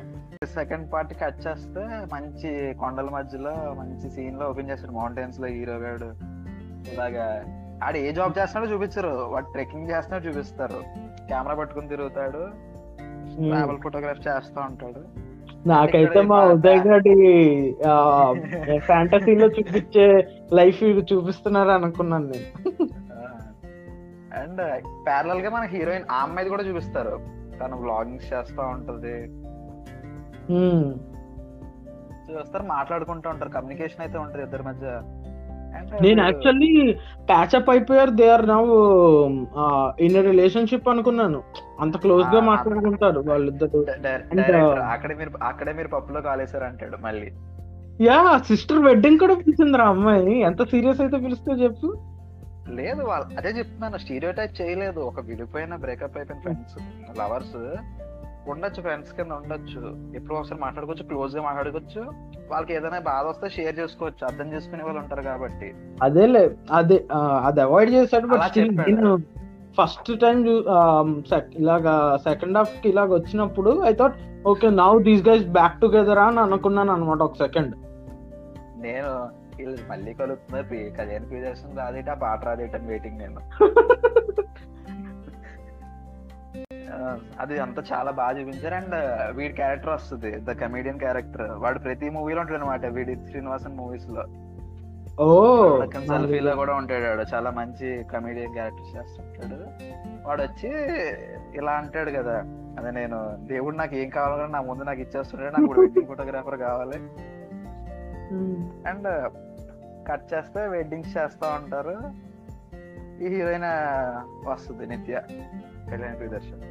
సెకండ్ 0.47 0.93
పార్ట్ 0.93 1.13
కట్ 1.13 1.47
చేస్తే 1.47 1.79
మంచి 2.13 2.73
కొండల 2.73 3.09
మధ్యలో 3.09 3.75
మంచి 3.79 4.09
సీన్లో 4.09 4.49
ఓపెన్ 4.49 4.69
చేస్తాడు. 4.69 4.91
మౌంటైన్స్లో 4.91 5.47
హీరో 5.47 5.73
గాడు. 5.73 6.05
ఇలాగా 6.93 7.43
ఆడ 7.83 7.97
ఏ 7.97 8.11
జాబ్ 8.11 8.39
చేస్తున్నాడో 8.39 8.75
చూపించరు. 8.75 9.07
వాడు 9.07 9.45
ట్రెక్కింగ్ 9.45 9.91
చేస్తున్నాడో 9.91 10.29
చూపిస్తారు. 10.29 10.83
కెమెరా 11.27 11.55
పట్టుకుని 11.55 11.87
తిరుగుతాడు. 11.87 12.47
ట్రావెల్ 13.49 13.77
ఫోటోగ్రాఫ్ 13.77 14.27
చేస్తా 14.27 14.67
ఉంటాడు. 14.69 15.01
నాకైతే 15.67 16.21
మా 16.21 16.45
ఉదయ్ 16.45 16.87
గారి 16.87 18.79
ఫ్యాంటసీలో 18.79 19.47
చూపించే 19.47 20.27
లైఫ్ 20.53 20.83
చూపిస్తున్నారు 20.83 21.69
అనుకున్నాను 21.69 22.25
నేను. 22.25 22.47
అండ్ 24.41 24.83
ప్యారలల్గా 25.05 25.49
మన 25.49 25.61
హీరోయిన్ 25.61 26.03
ఆ 26.11 26.21
అమ్మాయిది 26.21 26.49
కూడా 26.49 26.63
చూపిస్తారు. 26.63 27.19
తను 27.63 27.77
వ్లాగింగ్స్ 27.77 28.33
చేస్తా 28.33 28.63
ఉంటది. 28.63 29.40
చూస్తారు 32.31 32.63
మాట్లాడుకుంటూ 32.63 33.29
ఉంటారు 33.29 33.49
కమ్యూనికేషన్ 33.49 34.01
అయితే 34.01 34.17
ఉంటది 34.17 34.43
ఇద్దరి 34.43 34.63
మధ్య. 34.63 34.87
నేను 36.01 36.21
యాక్చువల్లీ 36.21 36.93
ప్యాచప్ 37.29 37.69
అయిపోయారు 37.69 38.09
they 38.09 38.29
are 38.29 38.47
now 38.47 38.71
in 40.01 40.17
relationship 40.29 40.89
అనుకున్నాను. 40.89 41.43
అంత 41.79 41.97
క్లోజ్గా 41.97 42.41
మాట్లాడుకుంటారు 42.41 43.19
వాళ్ళిద్దరు. 43.19 43.79
uh, 43.79 44.81
అక్కడే 44.93 45.15
మీరు 45.15 45.31
అక్కడే 45.43 45.73
మీరు 45.73 45.87
పప్పులో 45.87 46.21
కాలేశారు 46.21 46.63
అంటాడు 46.63 46.97
మళ్ళీ. 46.97 47.31
యా 48.01 48.37
సిస్టర్ 48.37 48.79
వెడ్డింగ్ 48.79 49.19
కూడా 49.19 49.35
పిలిచిందిరా 49.35 49.85
అమ్మాయి 49.85 50.41
ఎంత 50.41 50.63
సీరియస్ 50.63 51.01
అయితే 51.01 51.17
పిలిస్తే 51.17 51.51
చెప్పు. 51.63 51.97
లేదు 52.69 53.01
వాళ్ళు 53.01 53.25
అదే 53.37 53.49
చెప్తున్నాను 53.49 53.97
స్టీరియో 53.97 54.31
టైప్ 54.31 54.61
చేయలేదు. 54.61 54.99
ఒక 54.99 55.19
విడిపోయిన 55.19 55.75
బ్రేకప్ 55.75 56.17
అయిపోయిన 56.17 56.41
ఫ్రెండ్స్ 56.41 56.77
లవర్స్ 57.19 57.57
ఉండొచ్చు 58.47 58.81
ఫ్రెండ్స్ 58.81 59.13
కింద 59.13 59.31
ఉండొచ్చు. 59.31 60.11
ఎప్పుడు 60.15 60.33
ఒకసారి 60.35 60.61
మాట్లాడుకోవచ్చు 60.61 61.03
క్లోజ్గా 61.03 61.43
మాట్లాడుకోవచ్చు. 61.43 62.01
వాళ్ళకి 62.51 62.73
ఏదైనా 62.73 62.99
బాధ 62.99 63.25
వస్తే 63.25 63.49
షేర్ 63.49 63.79
చేసుకోవచ్చు 63.79 64.25
అర్థం 64.25 64.53
చేసుకునే 64.53 64.83
వాళ్ళు 64.83 64.99
ఉంటారు 64.99 65.21
కాబట్టి. 65.21 65.73
అదేలే 66.03 66.55
అదే 66.71 67.07
అది 67.45 67.61
అవాయిడ్. 67.61 67.91
నేను 67.91 69.17
ఫస్ట్ 69.81 70.19
టైం 70.19 70.47
ఇలాగా 71.55 72.17
సెకండ్ 72.17 72.57
హాఫ్కి 72.57 72.89
ఇలాగ 72.89 73.13
వచ్చినప్పుడు 73.13 73.83
I 73.83 73.93
thought 73.93 74.15
okay 74.47 74.69
now 74.69 75.01
these 75.01 75.27
guys 75.27 75.45
back 75.45 75.81
together 75.81 76.19
అని 76.19 76.39
అనుకున్నాను 76.39 76.91
అనమాట 76.91 77.17
ఒక 77.17 77.35
సెకండ్ 77.35 77.75
నేను 78.77 79.41
మళ్ళీ 79.89 80.13
కలుగుతున్నారు 80.13 80.65
ప్రియ 80.65 80.89
కళ్యాణ్ 80.89 81.25
ప్రియదర్శన్ 81.29 81.77
రాదేట 81.77 82.09
ఆ 82.09 82.13
పాట 82.13 82.45
రాదేట 82.45 82.75
వెయిటింగ్ 82.75 83.17
నేను. 83.17 83.41
అది 87.39 87.59
అంతా 87.59 87.83
చాలా 87.93 88.11
బాగా 88.11 88.39
చూపించారు. 88.39 88.75
అండ్ 88.75 88.95
వీడి 89.37 89.53
క్యారెక్టర్ 89.53 89.89
వస్తుంది 89.89 90.31
ద 90.31 90.51
కమేడియన్ 90.51 90.99
క్యారెక్టర్. 90.99 91.51
వాడు 91.51 91.79
ప్రతి 91.79 92.09
మూవీలో 92.09 92.41
ఉంటాడు 92.41 92.59
అనమాట 92.59 92.85
వీడి 92.85 93.15
శ్రీనివాసన్ 93.15 93.77
మూవీస్లో 93.77 94.25
సెల్ఫీలో 96.07 96.55
కూడా. 96.55 96.73
ఉంటాడు 96.75 97.03
వాడు. 97.03 97.35
చాలా 97.35 97.51
మంచి 97.51 98.03
కమేడియన్ 98.03 98.53
క్యారెక్టర్ 98.53 98.97
చేస్తుంటాడు. 98.97 99.63
వాడు 100.27 100.41
వచ్చి 100.41 100.69
ఇలా 101.57 101.71
అంటాడు 101.71 102.11
కదా 102.11 102.37
అదే 102.79 102.91
నేను 102.91 103.37
దేవుడు 103.47 103.75
నాకు 103.75 103.95
ఏం 103.95 104.09
కావాలన్నా 104.09 104.59
నా 104.59 104.65
ముందు 104.65 104.83
నాకు 104.83 104.99
ఇచ్చేస్తున్నాడు 104.99 105.61
నాకు 105.61 105.81
వెడ్డింగ్ 105.81 106.07
ఫోటోగ్రాఫర్ 106.07 106.59
కావాలి. 106.59 106.97
అండ్ 108.89 109.31
కట్ 110.07 110.33
చేస్తే 110.33 110.67
వెడ్డింగ్స్ 110.67 111.17
చేస్తా 111.17 111.59
ఉంటారు. 111.63 112.30
ఈ 113.21 113.27
హీరోయిన్ 113.35 113.65
వస్తుంది 114.49 114.85
నిత్య 114.87 115.21
కళ్యాణ్ 115.91 116.15
ప్రియదర్శన్. 116.17 116.61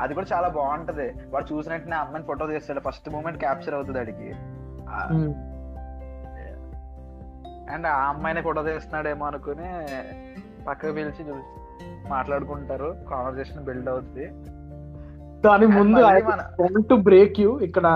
అది 0.00 0.14
కూడా 0.14 0.26
చాలా 0.32 0.48
బాగుంటది. 0.48 1.08
వాడు 1.30 1.46
చూసినట్టు 1.54 1.88
అమ్మాయిని 1.88 2.26
ఫోటో 2.26 2.46
తీస్తాడు. 2.46 2.80
ఫస్ట్ 2.80 3.10
మూమెంట్ 3.10 3.38
క్యాప్చర్ 3.38 3.74
అవుతుంది 3.74 3.98
అడిగి. 3.98 4.30
అండ్ 7.72 7.86
ఆ 7.86 7.96
అమ్మాయిని 8.08 8.42
ఫోటో 8.42 8.62
తీస్తున్నాడేమో 8.62 9.26
అనుకుని 9.26 9.68
పక్కకు 10.64 10.92
పిలిచి 10.92 11.24
మాట్లాడుకుంటారు. 12.08 12.88
కాన్వర్సేషన్ 13.10 13.64
బిల్డ్ 13.64 13.88
అవుతుంది 13.88 14.26
దాని 15.46 15.66
ముందు 15.66 16.00
టు 16.90 16.94
బ్రేక్ 16.94 17.40
యూ 17.40 17.50
ఇక్కడ 17.58 17.86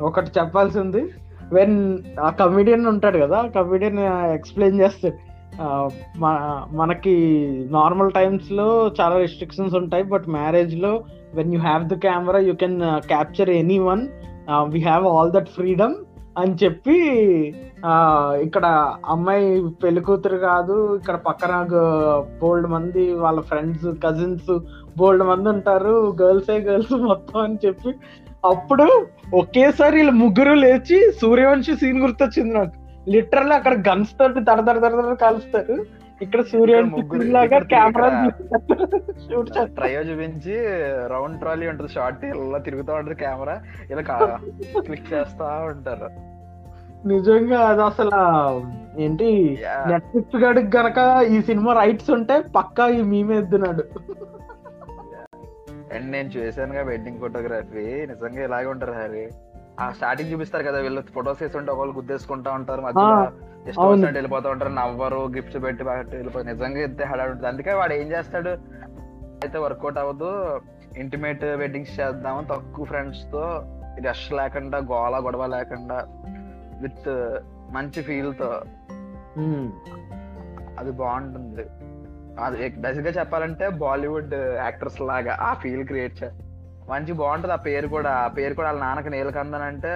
ఒకటి 0.00 0.30
చెప్పాల్సింది 0.38 1.02
వెన్ 1.52 1.98
ఆ 2.20 2.30
కమిడియన్ 2.30 2.86
ఉంటాడు 2.86 3.18
కదా 3.18 3.42
కమిడియన్ 3.42 3.98
ఎక్స్ప్లెయిన్ 4.32 4.80
చేస్తాడు. 4.80 5.16
మనకి 6.72 7.14
నార్మల్ 7.70 8.12
టైమ్స్లో 8.12 8.90
చాలా 9.00 9.18
రిస్ట్రిక్షన్స్ 9.18 9.74
ఉంటాయి 9.74 10.02
but 10.02 10.28
మ్యారేజ్లో 10.28 11.02
when 11.34 11.54
you 11.54 11.60
have 11.60 11.84
the 11.84 11.94
camera 11.94 12.38
you 12.38 12.52
can 12.52 12.80
capture 12.82 13.50
anyone 13.78 14.08
we 14.50 14.80
have 14.80 15.06
all 15.06 15.32
that 15.32 15.48
freedom 15.48 15.94
అని 16.38 16.54
చెప్పి 16.64 16.96
ఇక్కడ 18.42 18.66
అమ్మాయి 19.06 19.62
పెళ్ళి 19.84 20.00
కూతురు 20.00 20.36
కాదు 20.36 20.96
ఇక్కడ 20.96 21.14
పక్కన 21.14 21.66
బోల్డ్ 22.42 22.66
మంది 22.66 23.12
వాళ్ళ 23.12 23.40
ఫ్రెండ్స్ 23.40 23.86
కజిన్స్ 24.04 24.58
బోల్డ్ 24.98 25.22
మంది 25.22 25.48
ఉంటారు 25.48 26.16
గర్ల్స్ 26.22 26.50
గర్ల్స్ 26.50 26.92
మొత్తం 26.92 27.40
అని 27.40 27.58
చెప్పి 27.66 27.94
అప్పుడు 28.52 28.86
ఒకేసారి 29.40 29.96
వీళ్ళు 29.98 30.14
ముగ్గురు 30.22 30.54
లేచి 30.64 30.98
సూర్యవంశి 31.20 31.72
సీన్ 31.80 32.02
గుర్తొచ్చింది 32.04 32.52
నాకు. 32.58 32.74
లిటరల్లీ 33.14 33.54
అక్కడ 33.58 33.74
గన్స్ 33.88 34.12
తోటి 34.18 34.40
దడ 34.48 34.60
దడ 34.68 34.78
దడ 34.84 35.14
కాలుస్తారు. 35.24 35.76
ఇక్కడ 36.24 36.42
సూర్యవంశి 36.52 37.30
లాగా 37.36 37.58
కెమెరా 37.72 38.08
షూట్ 39.24 39.50
ట్రయో 39.78 40.02
చూపించి 40.08 40.54
రౌండ్ 41.12 41.38
ట్రాలీ 41.42 41.66
ఉంటుంది 41.72 41.92
షార్ట్ 41.96 42.24
ఇలా 42.30 42.60
తిరుగుతూ 42.68 42.92
ఉంటుంది 43.00 43.18
కెమెరా 43.24 43.56
ఇలా 43.92 44.02
క్లిక్ 44.86 45.10
చేస్తా 45.12 45.48
ఉంటారు. 45.72 46.08
నిజంగా 47.12 47.58
అది 47.70 47.82
అసలు 47.90 48.12
ఏంటి. 49.04 49.28
నెట్ఫ్లిక్స్ 49.90 50.38
గడికి 50.44 50.70
గనక 50.76 50.98
ఈ 51.34 51.36
సినిమా 51.48 51.72
రైట్స్ 51.80 52.10
ఉంటే 52.16 52.36
పక్కా 52.56 52.84
ఈ 52.98 53.02
మీమే 53.12 53.36
ఎద్దున్నాడు 53.42 53.84
అండ్ 55.94 56.10
నేను 56.10 56.28
చూసానుగా 56.28 56.82
వెడ్డింగ్ 56.82 57.18
ఫోటోగ్రఫీ. 57.18 58.06
నిజంగా 58.06 58.44
ఇలాగే 58.44 58.66
ఉంటారు 58.66 58.92
హరి. 58.92 59.30
ఆ 59.80 59.90
స్టార్టింగ్ 59.90 60.32
చూపిస్తారు 60.32 60.64
కదా 60.64 60.78
వీళ్ళు 60.78 61.00
ఫొటోస్ 61.00 61.42
వేస్తుంటే 61.42 61.72
ఒకళ్ళు 61.72 61.94
గుద్దేసుకుంటా 61.94 62.50
ఉంటారు 62.50 62.80
మధ్యలో 62.80 63.24
ఇష్టం 63.68 64.00
వెళ్ళిపోతూ 64.00 64.48
ఉంటారు 64.50 64.70
నవ్వరు 64.70 65.20
గిఫ్ట్స్ 65.36 65.62
పెట్టి 65.62 65.84
వెళ్ళిపోతారు 65.84 66.46
నిజంగా 66.46 66.78
అయితే 66.78 67.04
హడాడు 67.04 67.30
ఉంటుంది. 67.30 67.48
అందుకే 67.48 67.72
వాడు 67.72 67.94
ఏం 67.94 68.08
చేస్తాడు 68.12 68.48
అయితే 68.48 69.58
వర్కౌట్ 69.58 69.98
అవ్వదు. 69.98 70.60
ఇంటిమేట్ 70.96 71.44
వెడ్డింగ్స్ 71.44 72.00
చేద్దాము 72.00 72.42
తక్కువ 72.42 72.84
ఫ్రెండ్స్తో 72.84 73.42
రష్ 74.08 74.32
లేకుండా 74.32 74.78
గోల 74.78 75.20
గొడవ 75.24 75.46
లేకుండా 75.46 75.98
విత్ 76.82 77.08
మంచి 77.72 78.02
ఫీల్తో. 78.02 78.62
అది 80.78 80.90
బాగుంటుంది. 80.90 81.66
బేసిక్గా 82.78 83.10
చెప్పాలంటే 83.10 83.68
బాలీవుడ్ 83.68 84.34
యాక్టర్స్ 84.34 85.00
లాగా 85.00 85.38
ఆ 85.40 85.54
ఫీల్ 85.54 85.86
క్రియేట్ 85.86 86.24
చే 86.24 86.30
మంచి 86.88 87.12
బాగుంటది. 87.12 87.52
ఆ 87.52 87.56
పేరు 87.56 87.88
కూడా 87.88 88.10
ఆ 88.10 88.28
పేరు 88.28 88.54
కూడా 88.54 88.68
వాళ్ళ 88.68 88.80
నాన్నకి 88.80 89.10
నీలకందన్ 89.10 89.62
అంటే 89.62 89.88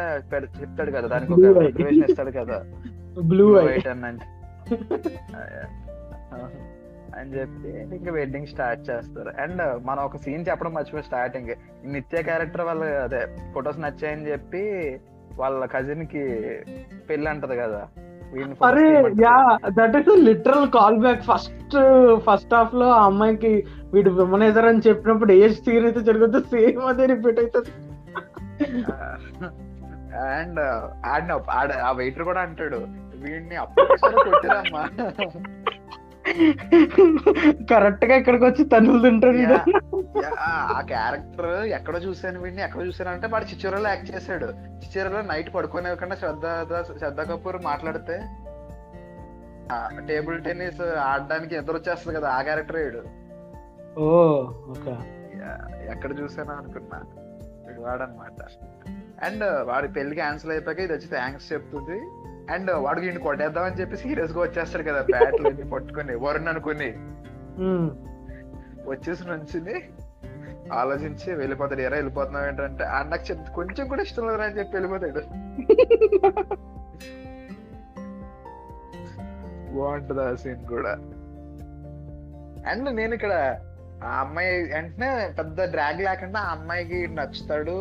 చెప్తాడు 0.45 0.91
కదా 0.91 1.09
దానికి 1.09 1.33
ఒక. 1.33 1.39
అబ్రివేషన్ 1.47 2.11
ఇస్తాడు 2.11 2.31
కదా. 2.31 2.65
బ్లూ 3.23 3.53
వైట్ 3.53 3.89
అని 3.89 4.07
అని 7.17 7.35
చెప్పి 7.35 7.97
ఇంకా 7.97 8.13
వెడ్డింగ్ 8.13 8.47
స్టార్ట్ 8.47 8.91
చేస్తారు. 8.91 9.33
అండ్ 9.41 9.87
మనం 9.87 10.05
ఒక 10.05 10.17
సీన్ 10.17 10.45
చెప్పడం 10.49 10.75
మర్చిపోయి 10.75 11.03
స్టార్టింగ్ 11.05 11.49
నిత్య 11.85 12.23
క్యారెక్టర్ 12.23 12.61
వాళ్ళ 12.61 12.85
అదే 12.85 13.27
ఫొటోస్ 13.55 13.81
నచ్చాయని 13.81 14.31
చెప్పి 14.31 14.63
వాళ్ళ 15.35 15.65
కజిన్కి 15.65 16.25
పెళ్ళి 17.11 17.31
అంటది 17.31 17.57
కదా. 17.57 17.89
అరే. 18.61 18.87
Yeah 19.23 19.35
that 19.77 19.97
is 20.01 20.11
literal 20.27 20.67
call 20.77 20.99
back 20.99 21.23
first 21.29 21.77
first 22.27 22.55
హాఫ్లో 22.55 22.89
ఆ 22.93 23.03
అమ్మాయికి 23.07 23.53
వీడు 23.93 24.11
విమనేజర్ 24.19 24.69
అని 24.71 24.85
చెప్పినప్పుడు 24.87 25.33
ఏ 25.39 25.49
సీన్ 25.59 25.87
అయితే 25.89 26.03
జరుగుతుందో 26.09 26.43
సేమ్ 26.53 26.83
అదే 26.91 27.07
రిపీట్ 27.07 27.41
అవుతుంది 27.41 27.71
అండ్ 30.31 30.61
ఆడిన 31.11 31.33
ఆడ 31.53 31.71
ఆ 31.83 31.93
వెయిటర్ 32.01 32.27
కూడా 32.31 32.41
అంటాడు 32.47 32.81
వీడిని 33.23 33.57
కొట్టిరమ్మా. 34.27 34.83
కరెక్ట్గా 37.71 38.15
ఇక్కడికి 38.21 38.45
వచ్చి 38.47 38.63
తన్నులు 38.73 39.01
తింటాడు 39.05 39.39
ఆ 40.41 40.83
క్యారెక్టర్ 40.87 41.67
ఎక్కడ 41.67 41.97
చూసాను 42.05 42.41
వీడిని 42.41 42.63
ఎక్కడ 42.63 42.87
చూసాను 42.87 43.11
అంటే 43.11 43.27
వాడు 43.27 43.45
చిచ్చూరలో 43.45 43.89
యాక్ట్ 43.89 44.15
చేశాడు. 44.15 44.47
చిచ్చూరలో 44.47 45.21
నైట్ 45.23 45.55
పడుకోనివ్వకుండా 45.55 46.17
శ్రద్ధ 46.17 46.47
శ్రద్ధ 46.99 47.21
కపూర్ 47.21 47.63
మాట్లాడితే 47.63 48.17
టేబుల్ 50.09 50.45
టెన్నిస్ 50.45 50.81
ఆడడానికి 50.81 51.55
ఎదురు 51.55 51.77
వచ్చేస్తుంది 51.77 52.19
కదా 52.19 52.29
ఆ 52.29 52.43
క్యారెక్టర్ 52.43 52.77
వీడు. 52.77 53.03
ఓ 54.01 54.09
ఓకే. 54.71 54.95
ఎక్కడ 55.93 56.19
చూసాను 56.19 56.53
అనుకున్నా. 56.53 56.99
వీడు 57.67 57.81
వాడనమాట 57.81 58.41
అండ్ 59.25 59.45
వాడి 59.67 59.89
పెళ్ళి 59.89 60.15
క్యాన్సిల్ 60.15 60.53
అయిపోయాక 60.53 60.81
ఇది 60.81 60.93
వచ్చి 60.93 61.07
థ్యాంక్స్ 61.07 61.53
చెప్తుంది. 61.53 61.99
అండ్ 62.53 62.71
వాడు 62.71 63.01
వీడిని 63.01 63.23
కొట్టేద్దామని 63.23 63.75
చెప్పి 63.75 63.97
సీరియస్గా 63.97 64.41
వచ్చేస్తాడు 64.41 64.83
కదా 64.83 65.03
బ్యాట్లు 65.03 65.65
పట్టుకొని 65.65 66.17
వరుణ్ 66.17 66.49
అనుకుని. 66.49 66.91
వచ్చేసి 68.87 69.29
నుంచుని 69.29 69.91
ఆలోచించి 70.73 71.35
వెళ్ళిపోతాడు. 71.35 71.81
ఎరా 71.81 71.97
వెళ్ళిపోతున్నావు 71.97 72.47
ఏంటంటే 72.47 72.85
ఆ 72.85 73.03
నాకు 73.03 73.31
చెప్ 73.31 73.49
కొంచెం 73.55 73.89
కూడా 73.89 74.03
ఇష్టం 74.03 74.29
లేదు 74.29 74.43
అని 74.43 74.59
చెప్పి 74.59 74.77
వెళ్ళిపోతాడు. 74.77 75.23
బాగుంటది 79.75 80.23
ఆ 80.23 80.35
సీన్ 80.35 80.65
కూడా. 80.67 80.93
అండ్ 82.71 82.89
నేను 82.97 83.15
ఇక్కడ 83.15 83.61
ఆ 84.05 84.11
అమ్మాయి 84.21 84.63
వెంటనే 84.63 85.35
పెద్ద 85.39 85.71
డ్రాగ్ 85.71 86.01
లేకుండా 86.01 86.41
ఆ 86.41 86.51
అమ్మాయికి 86.53 87.07
నచ్చుతాడు 87.07 87.77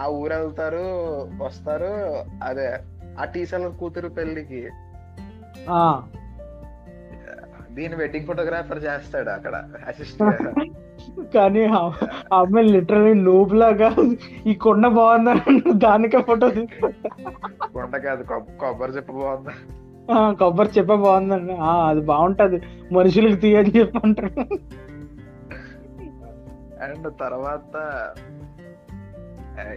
ఆ 0.00 0.06
ఊరు 0.06 0.34
వెళ్తారు 0.34 0.86
వస్తారు. 1.44 1.94
అదే 2.42 2.68
ఆ 3.18 3.24
టీసల 3.24 3.68
కూతురు 3.68 4.08
పెళ్ళికి 4.08 4.62
దీని 7.70 7.94
వెడ్డింగ్ 7.94 8.26
ఫోటోగ్రాఫర్ 8.26 8.84
చేస్తాడు 8.84 9.30
అక్కడ 9.30 9.54
అసిస్టెంట్ 9.86 10.46
కానీ 11.34 11.64
అమ్మాయి 12.32 12.68
లిటరలీ 12.68 13.14
నూబ్ 13.14 13.54
లాగా 13.54 13.88
ఈ 14.46 14.54
కొండ 14.54 14.86
బాగుందని 14.88 15.62
దానికే 15.78 16.22
ఫోటో 16.22 16.48
కొండ 17.74 17.96
కాదు 17.96 18.22
కొబ్- 18.22 18.58
కొబ్బరి 18.58 18.92
చెప్పు 18.92 19.12
బాగుందా? 19.12 19.54
కొబ్బరి 20.32 20.68
చెప్పే 20.68 20.96
బాగుందండి. 20.96 21.52
అది 21.88 22.00
బాగుంటది. 22.00 22.58
మనుషులకు 22.94 23.40
తీయని 23.40 23.72
చెప్పి 23.78 23.98
అంటారు 24.04 24.44
అండ్ 26.84 27.08
తర్వాత 27.20 27.74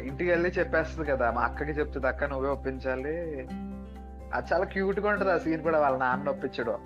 ఇంటికి 0.05 0.29
వెళ్ళి 0.29 0.49
చెప్పేస్తుంది 0.49 1.11
కదా 1.11 1.31
మా 1.31 1.41
అక్కకి 1.41 1.71
చెప్తుంది 1.71 2.07
అక్క 2.07 2.23
నువ్వే 2.23 2.49
ఒప్పించాలి. 2.49 3.15
అది 4.33 4.53
చాలా 4.53 4.65
క్యూట్గా 4.65 5.09
ఉంటది 5.09 5.31
ఆ 5.31 5.37
సీన్ 5.37 5.61
కూడా 5.61 5.79
వాళ్ళ 5.79 5.97
నాన్న 5.97 6.29
ఒప్పించడం. 6.29 6.77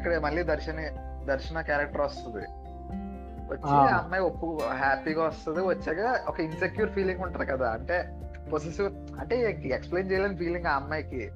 ఇక్కడ 0.00 0.18
మళ్ళీ 0.18 0.42
దర్శని 0.42 0.86
దర్శన 1.28 1.60
క్యారెక్టర్ 1.60 2.00
వస్తుంది. 2.00 2.46
వచ్చి 3.50 3.76
అమ్మాయి 3.76 4.22
ఒప్పు 4.22 4.60
హ్యాపీగా 4.72 5.24
వస్తుంది. 5.24 5.60
వచ్చాక 5.60 6.20
ఒక 6.28 6.40
ఇన్సెక్యూర్ 6.40 6.90
ఫీలింగ్ 6.90 7.20
ఉంటది 7.20 7.46
కదా. 7.46 7.70
అంటే 7.70 8.20
పొసెసివ్ 8.52 9.18
అంటే 9.18 9.60
ఎక్స్ప్లెయిన్ 9.64 10.12
చేయలేని 10.12 10.36
ఫీలింగ్ 10.36 10.66
ఆ 10.66 10.74
అమ్మాయికి. 10.76 11.30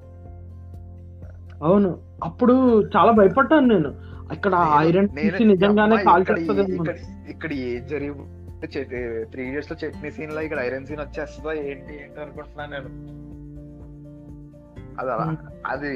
అవును. 1.63 2.01
అప్పుడు 2.23 2.81
చాలా 2.81 3.11
భయపడ్డాను 3.11 3.67
నేను. 3.67 4.07
ఇక్కడ 4.33 4.73
ఐరన్ 4.77 5.07
నిజంగానే 5.47 6.03
కాల్ 6.03 6.25
ఇక్కడ 7.29 7.53
ఏం 7.53 7.87
జరిగి 7.87 8.13
త్రీ 9.23 9.43
ఇయర్స్లో 9.43 9.87
చట్నీ 9.87 10.11
సీన్లో 10.11 10.41
ఇక్కడ 10.41 10.59
ఐరన్ 10.59 10.85
సీన్ 10.85 10.99
వచ్చేస్తుందో? 10.99 11.53
ఏంటి 11.53 11.93
ఏంటి 12.03 12.21
అనుకుంటున్నాను 12.21 12.71
నేను. 12.71 13.26
అది 14.99 15.11
అలా. 15.11 15.25
అది 15.67 15.91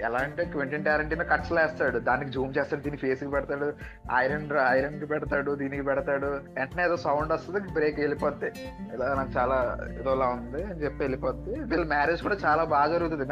ఎలా 0.00 0.18
అంటే 0.18 0.44
క్వింటన్ 0.44 0.84
టారెంటీనో 0.84 1.24
కట్స్ 1.24 1.52
వేస్తాడు. 1.52 1.98
దానికి 1.98 2.30
జూమ్ 2.30 2.52
చేస్తాడు 2.58 2.82
దీని 2.82 2.96
ఫేస్కి 2.96 3.30
పెడతాడు 3.30 3.72
ఐరన్ 4.14 4.48
ఐరన్కి 4.68 5.06
పెడతాడు 5.06 5.52
దీనికి 5.60 5.82
పెడతాడు. 5.82 6.26
వెంటనే 6.26 6.84
ఏదో 6.84 6.96
సౌండ్ 6.96 7.32
వస్తుంది 7.32 7.60
బ్రేక్ 7.72 8.00
వెళ్ళిపోద్ది. 8.00 8.50
ఇలా 8.94 9.06
నాకు 9.14 9.32
చాలా 9.38 9.58
ఏదోలా 10.00 10.26
ఉంది 10.26 10.62
అని 10.64 10.82
చెప్పి 10.84 11.00
వెళ్ళిపోద్ది. 11.04 11.54
వీళ్ళ 11.60 11.86
మ్యారేజ్ 11.86 12.22
కూడా 12.22 12.36
చాలా 12.46 12.64
బాగా 12.64 12.92
జరుగుతుంది. 12.92 13.26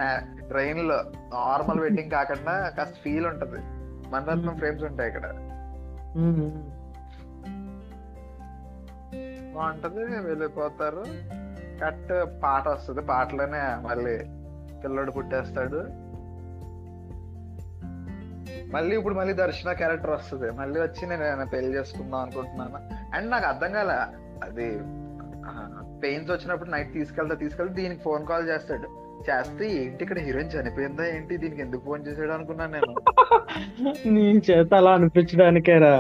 ట్రైన్లో 0.49 0.99
నార్మల్ 1.35 1.81
వెడ్డింగ్ 1.81 2.11
కాకుండా 2.11 2.55
కాస్త 2.79 2.95
ఫీల్ 3.05 3.27
ఉంటది. 3.27 3.61
మనరత్నం 4.11 4.57
ఫ్రేమ్స్ 4.59 4.85
ఉంటాయి 4.85 5.11
ఇక్కడ. 5.11 5.27
బాగుంటది 9.55 10.03
వెళ్ళిపోతారు. 10.29 11.05
కట్ 11.83 12.43
పాట 12.43 12.69
వస్తుంది. 12.69 13.01
పాటలోనే 13.01 13.63
మళ్ళీ 13.89 14.17
పిల్లడు 14.85 15.11
పుట్టేస్తాడు. 15.11 15.81
మళ్ళీ 18.75 18.97
ఇప్పుడు 18.97 19.15
మళ్ళీ 19.15 19.35
దర్శన 19.35 19.73
క్యారెక్టర్ 19.73 20.11
వస్తుంది. 20.11 20.51
మళ్ళీ 20.51 20.81
వచ్చి 20.81 21.09
నేను 21.09 21.47
పెళ్ళి 21.51 21.79
చేసుకుందాం 21.79 22.21
అనుకుంటున్నాను? 22.21 22.79
అండ్ 23.17 23.31
నాకు 23.31 23.47
అర్థం 23.47 23.73
కాల. 23.73 23.93
అది 24.45 24.69
పెయిన్స్ 26.03 26.31
వచ్చినప్పుడు 26.31 26.71
నైట్ 26.71 26.93
తీసుకెళ్తా 26.93 27.35
తీసుకెళ్తే 27.35 27.75
దీనికి 27.75 28.01
ఫోన్ 28.01 28.27
కాల్ 28.27 28.49
చేస్తాడు. 28.49 28.89
చేస్తే 29.31 29.65
ఏంటి 29.83 30.03
ఇక్కడ 30.03 30.19
హీరోయిన్ 30.19 30.51
చనిపోయిందా 30.57 31.05
ఏంటి? 31.07 31.37
దీనికి 31.37 31.63
ఎందుకు 31.63 31.83
ఫోన్ 31.85 32.07
చేసాడు 32.07 32.31
అనుకున్నాను 32.31 32.73
నేను. 32.73 32.95
నీ 34.09 34.43
చేత 34.51 34.75
అలా 34.75 34.91
అనిపించడానికేరా? 34.91 35.95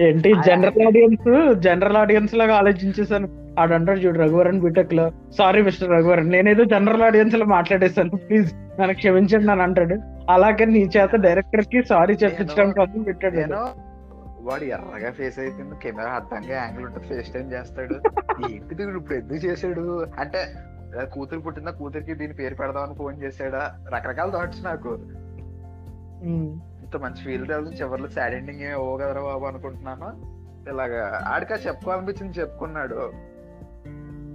ఏంటి 0.00 0.32
జనరల్ 0.46 0.86
ఆడియన్స్ 0.86 1.54
జనరల్ 1.60 1.96
ఆడియన్స్ 1.96 2.34
లాగా 2.34 2.54
ఆలోచించేసాను 2.54 3.28
ఆడంటాడు 3.60 3.98
చూడు 3.98 4.18
రఘువరన్ 4.18 4.60
బీటెక్లో. 4.60 5.06
Sorry 5.38 5.62
Mister 5.62 5.90
Raghuvaran. 5.90 6.30
నేనేదో 6.30 6.64
జనరల్ 6.64 7.02
ఆడియన్స్లో 7.02 7.46
మాట్లాడేశాను. 7.46 8.16
ప్లీజ్ 8.16 8.54
నన్ను 8.80 8.94
క్షమించండి 8.94 9.52
అని 9.52 9.62
అంటాడు. 9.62 9.96
అలాగే 10.30 10.64
నీ 10.64 10.82
చేత 10.96 11.14
డైరెక్టర్కి 11.20 11.82
సారీ 11.82 12.14
చెప్పించడం 12.14 12.70
కోసం 12.70 13.02
పెట్టాడు 13.02 13.36
నేను 13.36 13.90
వాడు 14.42 14.64
ఎర్రగా 14.64 15.10
ఫేస్ 15.10 15.38
అయిపోయింది 15.38 15.74
కెమెరా 15.82 16.10
అర్థంగా 16.10 16.54
యాంగిల్ 16.56 16.84
ఉంటుంది 16.86 17.06
ఫేస్ 17.08 17.32
టైం 17.32 17.52
చేస్తాడు. 17.52 17.96
ఏంటి 18.50 18.82
ఇప్పుడు 18.82 19.14
ఎందుకు 19.14 19.40
చేశాడు? 19.46 19.84
అంటే 20.18 20.40
కూతురు 21.14 21.40
పుట్టిందా? 21.40 21.70
కూతురికి 21.70 22.14
దీని 22.14 22.32
పేరు 22.32 22.54
పెడదామని 22.54 22.94
ఫోన్ 22.94 23.16
చేశాడా? 23.22 23.62
రకరకాల 23.94 24.30
థాట్స్ 24.30 24.64
నాకు. 24.64 24.92
ఇంత 26.84 26.96
మంచి 26.96 27.22
ఫీల్ 27.24 27.46
తెలుసు 27.48 27.72
చివరిలో 27.82 28.08
సాడ్ 28.08 28.34
ఎండింగ్ 28.34 28.74
ఓ 28.74 28.96
కదరా 28.96 29.22
బాబు 29.22 29.44
అనుకుంటున్నాను. 29.44 30.08
ఇలాగా 30.70 31.04
ఆడికా 31.28 31.56
చెప్పుకోవాలనిపించింది 31.66 32.40
చెప్పుకున్నాడు. 32.40 32.98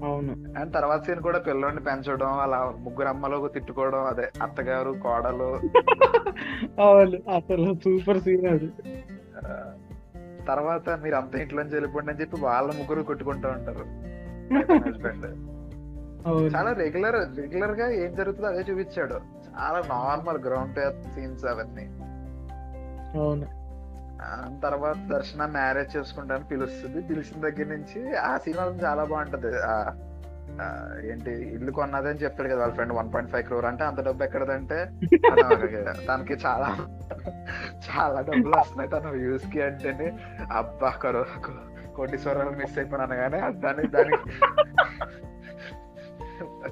అవును. 0.04 0.60
అండ్ 0.60 0.74
తర్వాత 0.74 1.06
సీన్ 1.06 1.20
కూడా 1.20 1.40
పిల్లోడిని 1.40 1.82
పెంచడం 1.82 2.40
అలా 2.40 2.74
ముగ్గురు 2.80 3.08
అమ్మలు 3.08 3.48
తిట్టుకోవడం 3.48 4.06
అదే 4.06 4.32
అత్తగారు 4.44 4.92
కోడలు. 4.92 5.60
అవును 6.82 7.36
అసలు 7.36 7.74
సూపర్ 7.74 8.20
సీన్ 8.20 8.48
అది. 8.48 8.68
తర్వాత 10.46 10.90
మీరు 11.04 11.16
అంత 11.16 11.36
ఇంట్లోంచి 11.36 11.74
వెళ్ళిపోండి 11.74 12.12
అని 12.12 12.22
చెప్పి 12.22 12.40
వాళ్ళ 12.40 12.72
ముగ్గురు 12.72 13.02
కొట్టుకుంటూ 13.02 13.50
ఉంటారు. 13.50 13.86
హస్బెండ్ 14.90 15.26
చాలా 16.56 16.72
రెగ్యులర్ 16.72 17.38
రెగ్యులర్గా 17.38 17.92
ఏం 17.92 18.16
జరుగుతుందో 18.16 18.48
అదే 18.48 18.72
చూపించాడు. 18.72 19.14
చాలా 19.14 19.80
నార్మల్ 19.90 20.38
గ్రౌండ్ 20.38 21.04
సీన్స్ 21.14 21.46
అవన్నీ. 21.46 21.86
అవును. 23.20 23.65
తర్వాత 24.64 24.98
దర్శన 25.14 25.46
మ్యారేజ్ 25.58 25.92
చేసుకుంటాను 25.98 26.46
పిలుస్తుంది. 26.52 27.00
పిలిచిన 27.10 27.38
దగ్గర 27.48 27.68
నుంచి 27.76 28.02
ఆ 28.30 28.34
సినిమా 28.46 28.66
చాలా 28.88 29.04
బాగుంటది. 29.12 29.52
ఆ 29.72 29.76
ఏంటి 31.12 31.32
ఇల్లు 31.56 31.72
కొన్నది 31.78 32.08
అని 32.10 32.20
చెప్పాడు 32.20 32.50
కదా 32.50 32.60
వాళ్ళ 32.60 32.74
friend 32.74 32.94
one 32.98 33.10
point 33.14 33.32
five 33.32 33.46
crore 33.48 33.66
అంటే 33.70 33.84
అంత 33.84 34.00
డబ్బు 34.08 34.24
ఎక్కడదంటే 34.24 34.78
తనకి 36.08 36.36
చాలా 36.46 36.70
చాలా 37.88 38.20
డబ్బులు 38.30 38.56
వస్తున్నాయి. 38.60 38.90
తన 38.96 39.10
వ్యూస్కి 39.18 39.62
అంటే 39.68 40.12
అబ్బా 40.60 40.92
కరో 41.04 41.24
కోటీశ్వరాలు 41.98 42.54
మిస్ 42.62 42.78
అయిపోయినాను 42.80 43.16
కానీ 43.24 43.40
దాని 43.66 43.84
దానికి 43.96 44.32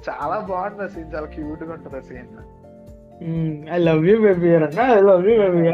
చాలా 0.08 0.38
బాగుంటుంది 0.50 0.90
సీన్. 0.94 1.12
చాలా 1.14 1.28
క్యూట్గా 1.34 1.72
ఉంటుంది 1.76 2.02
scene. 2.08 2.32
I 3.74 3.78
love 3.88 4.02
you 4.08 4.16
baby 4.24 4.48
అన్న. 4.56 4.80
ఐ 4.96 5.00
లవ్ 5.10 5.28
యూ 5.28 5.36
బేబీ 5.42 5.68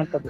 అంటది 0.00 0.28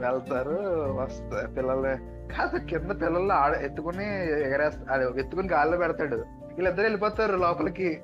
వెళ్తారు 0.00 0.58
వస్తా 1.00 1.48
పిల్లలు 1.56 2.12
కాదు 2.36 2.58
కింద 2.58 2.90
పిల్లలు 2.90 3.32
ఆడ 3.32 3.52
ఎత్తుకుని 3.52 4.04
ఎగరేస్తా 4.46 4.94
అది 4.94 5.20
ఎత్తుకుని 5.20 5.48
గాల్లో 5.48 5.76
పెడతాడు. 5.76 6.16
వీళ్ళిద్దరు 6.16 6.82
వెళ్ళిపోతారు 6.82 7.36
లోపలికి. 7.36 8.00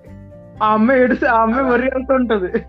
ఆ 0.62 0.72
అమ్మాయి 0.72 1.00
ఏడిసి 1.00 1.26
ఆ 1.26 1.42
అమ్మాయి 1.42 1.64
వరి 1.64 1.82
వెళ్తుంటది. 1.82 2.66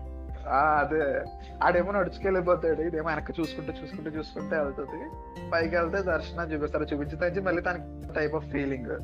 ఆ 0.48 0.58
అదే. 0.58 1.24
ఆడేమో 1.64 1.92
నడుచుకెళ్ళిపోతాడు 1.92 2.82
ఇదేమో 2.82 3.08
వెనక్కి 3.08 3.32
చూసుకుంటూ 3.40 3.72
చూసుకుంటూ 3.82 4.18
చూసుకుంటూ 4.18 4.56
వెళ్తుంది. 4.56 5.04
పైకి 5.50 5.76
వెళ్తే 5.76 6.02
దర్శనం 6.02 6.52
చూపిస్తారు. 6.52 6.84
చూపించిన 6.84 7.26
నుంచి 7.26 7.40
మళ్ళీ 7.40 7.62
తనకి 7.62 8.12
టైప్ 8.14 8.34
ఆఫ్ 8.34 8.46
ఫీలింగ్ 8.46 8.98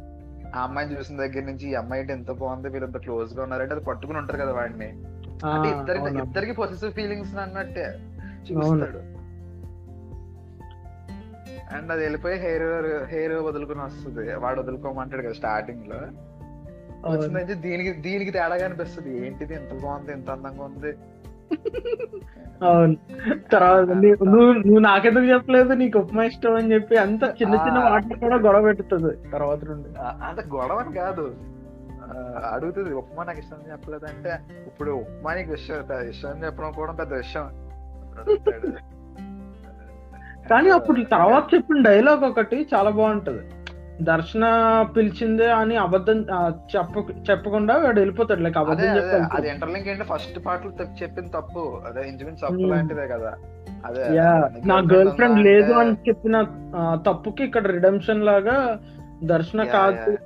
ఆ 0.56 0.62
అమ్మాయిని 0.62 0.98
చూసిన 0.98 1.16
దగ్గర 1.16 1.40
నుంచి 1.40 1.70
ఈ 1.70 1.74
అమ్మాయి 1.74 2.12
ఎంత 2.12 2.30
బాగుంది 2.30 2.68
వీళ్ళంత 2.68 2.96
క్లోజ్గా 2.96 3.42
ఉన్నారంటే 3.42 3.74
అది 3.74 3.84
పట్టుకుని 3.84 4.18
ఉంటారు 4.18 4.38
కదా 4.38 4.52
వాడిని. 4.52 4.88
అంటే 5.46 5.78
ఇద్దరికి. 5.78 6.18
ఇద్దరికి 6.18 6.52
పొసెసివ్ 6.52 6.92
ఫీలింగ్స్ 6.92 7.36
అన్నట్టే 7.36 7.98
చూపిస్తాడు. 8.52 9.15
అండ్ 11.72 11.92
అది 11.92 12.02
వెళ్ళిపోయి 12.02 12.38
హెయిర్ 12.38 13.04
హెయిర్ 13.04 13.32
వదులుకుని 13.32 13.80
వస్తుంది. 13.80 14.34
వాడు 14.34 14.60
వదులుకోమంటాడు 14.60 15.22
కదా 15.22 15.32
స్టార్టింగ్లో. 15.32 16.00
నుంచి 17.06 17.54
దీనికి 17.54 17.92
దీనికి 17.92 18.30
తేడాగా 18.30 18.64
అనిపిస్తుంది. 18.64 19.26
ఏంటిది 19.26 19.54
ఎంత 19.54 19.82
బాగుంది 19.82 20.12
ఎంత 20.12 20.30
అందంగా 20.30 20.64
ఉంది? 20.64 20.92
అవును. 22.62 22.96
తర్వాత 23.52 23.88
నువ్వు 23.88 24.52
నువ్వు 24.52 24.78
నాకెందుకు 24.78 25.24
చెప్పలేదు? 25.24 25.72
నీకు 25.72 25.98
ఉప్మా 25.98 26.22
ఇష్టం 26.24 26.54
అని 26.54 26.72
చెప్పి 26.74 26.96
అంత 26.96 27.22
చిన్న 27.42 27.54
చిన్న. 27.54 27.78
మాటలు 27.78 28.18
కూడా 28.18 28.36
గొడవ 28.36 28.62
పెట్టుతుంది 28.62 29.30
తర్వాత 29.30 29.64
నుండి 29.64 29.88
అంత 29.98 30.40
గొడవ 30.54 30.76
అని 30.76 30.94
కాదు. 30.94 31.34
అడుగుతుంది 32.52 32.94
ఉప్మా 32.94 33.24
నాకు 33.24 33.38
ఇష్టం 33.38 33.56
అని 33.62 33.72
చెప్పలేదు 33.72 34.04
అంటే 34.04 34.32
ఇప్పుడు 34.66 34.90
ఉప్మా 34.90 35.34
నీకు 35.34 35.52
ఇష్టం 35.52 36.08
ఇష్టం 36.08 36.30
అని 36.30 36.44
చెప్పడం 36.44 36.72
కూడా 36.72 36.92
పెద్ద 36.92 37.12
విషయం. 37.14 37.46
కానీ 40.50 40.70
అప్పుడు 40.70 41.04
తర్వాత 41.12 41.54
చెప్పిన 41.54 41.82
డైలాగ్ 41.82 42.24
ఒకటి 42.24 42.66
చాలా 42.74 42.90
బాగుంటది. 42.90 43.42
దర్శన 44.02 44.44
పిలిచిందే 44.96 45.46
అని 45.50 45.76
అబద్ధం 45.76 46.18
చెప్ప 46.74 46.94
చెప్పకుండా 47.30 47.74
వాడు 47.76 48.00
వెళ్ళిపోతాడు. 48.00 48.40
లైక్ 48.40 48.58
అబద్ధం 48.58 48.90
అదే. 49.36 49.48
ఇంటర్లింక్ 49.48 49.88
ఏంటి 49.88 50.04
ఫస్ట్ 50.04 50.46
పార్ట్లో 50.46 50.72
చెప్పిన 51.02 51.26
తప్పు. 51.26 51.80
అదే 51.86 52.08
ఇంచుమించు 52.08 52.42
తప్పు. 52.48 52.68
లాంటిదే 52.72 53.06
కదా. 53.06 53.32
అదే 53.86 54.04
నీ 54.66 54.96
గర్ల్ 54.96 55.10
ఫ్రెండ్ 55.10 55.40
లేదు 55.40 55.72
అని 55.72 55.92
చెప్పిన 56.08 56.36
తప్పుకి 57.06 57.44
ఇక్కడ 57.44 57.66
రిడమ్షన్ 57.66 58.24
లాగా 58.24 58.78
దర్శన 59.24 59.62
కాదు 59.64 60.16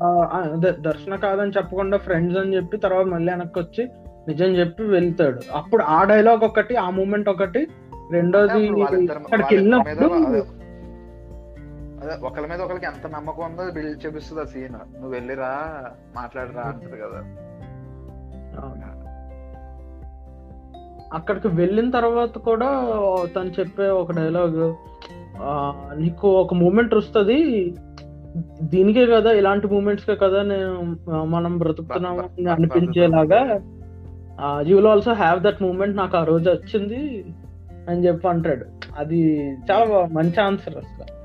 దర్శన 0.81 1.17
కాదని 1.17 1.51
చెప్పకుండా 1.51 1.97
ఫ్రెండ్స్ 1.97 2.39
అని 2.39 2.57
చెప్పి 2.57 2.77
తర్వాత 2.77 3.07
మళ్ళీ 3.07 3.33
వెనక్కి 3.33 3.59
వచ్చి 3.59 3.83
నిజం 4.29 4.47
చెప్పి 4.47 4.83
వెళ్తాడు. 4.83 5.41
అప్పుడు 5.55 5.83
ఆ 5.83 6.05
డైలాగ్ 6.05 6.45
ఒకటి 6.45 6.77
ఆ 6.77 6.91
మూమెంట్ 6.91 7.29
ఒకటి 7.29 7.61
రెండోది 8.13 8.63
అక్కడికి 9.17 9.55
వెళ్ళినప్పుడు 9.55 10.09
అదే- 12.03 12.21
ఒకరి 12.25 12.47
మీద 12.49 12.61
ఒకరికి 12.61 12.87
ఎంత 12.87 13.07
నమ్మకం 13.07 13.45
ఉందో 13.45 13.71
బిల్డ్ 13.71 14.07
చూపిస్తుంది 14.07 14.41
ఆ 14.41 14.45
సీన్ 14.45 14.73
నువ్వు 14.95 15.09
వెళ్ళిరా 15.09 15.51
మాట్లాడరా 16.17 16.63
అంటది 16.63 16.97
కదా. 16.97 17.21
అక్కడికి 21.13 21.49
వెళ్ళిన 21.55 21.91
తర్వాత 21.91 22.39
కూడా 22.39 22.69
తను 23.37 23.51
చెప్పే 23.51 23.89
ఒక 23.95 24.13
డైలాగ్ 24.13 24.61
నీకు 25.97 26.29
ఒక 26.37 26.55
మూమెంట్ 26.55 26.95
వస్తుంది. 26.95 27.39
దీనికే 28.63 29.07
కదా 29.07 29.31
ఇలాంటి 29.33 29.67
మూమెంట్స్ 29.67 30.07
కే 30.07 30.17
కదా 30.17 30.43
నేను 30.43 30.73
మనం 31.27 31.59
బ్రతుకుతున్నాము 31.59 32.21
అనిపించేలాగా 32.51 33.41
you 34.61 34.77
will 34.77 34.87
also 34.87 35.13
have 35.15 35.41
that 35.41 35.63
moment 35.63 35.97
నాకు 35.97 36.17
ఆ 36.17 36.25
రోజు 36.25 36.51
వచ్చింది. 36.51 37.01
అని 37.89 38.07
చెప్పి 38.07 38.29
అంటాడు. 38.29 38.67
అది 38.97 39.53
చాలా 39.53 40.07
మంచి 40.07 40.41
ఆన్సర్ 40.41 40.77
అసలు. 40.77 41.21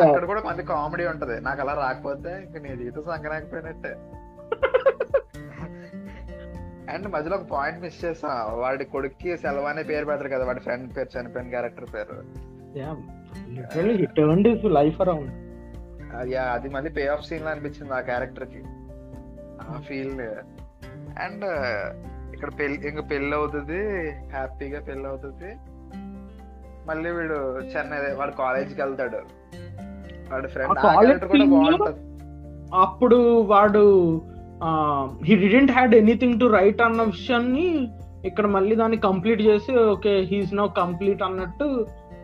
అక్కడ 0.00 0.24
కూడా 0.24 0.42
మంచి 0.46 0.62
కామెడీ 0.62 1.06
ఉంటది. 1.06 1.40
నాకు 1.40 1.60
అలా 1.60 1.74
రాకపోతే 1.74 2.46
ఇంక 2.46 2.62
నీ 2.62 2.76
జీవితం 2.76 3.02
సంకరాకపోయినట్టే. 3.06 3.96
అండ్ 6.92 7.08
మధ్యలో 7.08 7.36
ఒక 7.36 7.42
పాయింట్ 7.42 7.80
మిస్ 7.80 8.04
చేసా 8.04 8.28
వాడి 8.54 8.84
కొడుక్కి 8.84 9.36
సెలవు 9.36 9.64
అనే 9.64 9.82
పేరు 9.82 10.04
పెడతారు 10.04 10.28
కదా 10.28 10.44
వాడి 10.44 10.60
ఫ్రెండ్ 10.60 10.96
పేరు 10.96 11.20
చనిపోయిన 11.20 11.48
క్యారెక్టర్ 11.48 11.86
పేరు. 11.94 12.22
లైఫ్ 14.68 15.00
అరౌండ్ 15.00 15.30
అది 16.14 16.34
అది 16.34 16.68
మళ్ళీ 16.68 16.90
పే 16.90 17.06
ఆఫ్ 17.06 17.26
సీన్లో 17.26 17.50
అనిపించింది 17.50 17.94
ఆ 17.94 18.00
క్యారెక్టర్కి. 18.00 18.62
ఆ 19.60 19.80
ఫీల్ 19.88 20.20
అండ్ 21.20 21.44
ఇక్కడ 22.34 22.50
పెళ్ళి 22.58 22.88
ఇంకా 22.88 23.02
పెళ్ళి 23.02 23.36
అవుతుంది 23.36 24.10
హ్యాపీగా 24.10 24.80
పెళ్ళి 24.80 25.08
అవుతుంది. 25.08 25.56
మళ్ళీ 26.88 27.10
వీడు 27.18 27.38
చెన్నై 27.72 27.98
వాడు 28.18 28.34
కాలేజ్కి 28.42 28.80
వెళ్తాడు. 28.82 29.20
వాడి 30.32 30.48
ఫ్రెండ్ 30.54 30.78
కూడా 30.80 31.46
బాగుంటది. 31.54 32.00
అప్పుడు 32.84 33.18
వాడు 33.52 33.84
he 35.26 35.34
didn't 35.44 35.72
had 35.76 35.94
anything 36.02 36.38
to 36.40 36.46
write 36.58 36.80
అన్న 36.86 37.02
విషయాన్ని 37.14 37.66
ఇక్కడ 38.24 38.46
మళ్ళీ 38.46 38.74
దాన్ని 38.76 38.98
కంప్లీట్ 39.08 39.42
చేసి 39.48 39.72
ఓకే 39.92 40.12
హీస్ 40.30 40.54
నో 40.54 40.64
కంప్లీట్ 40.80 41.22
అన్నట్టు 41.22 41.68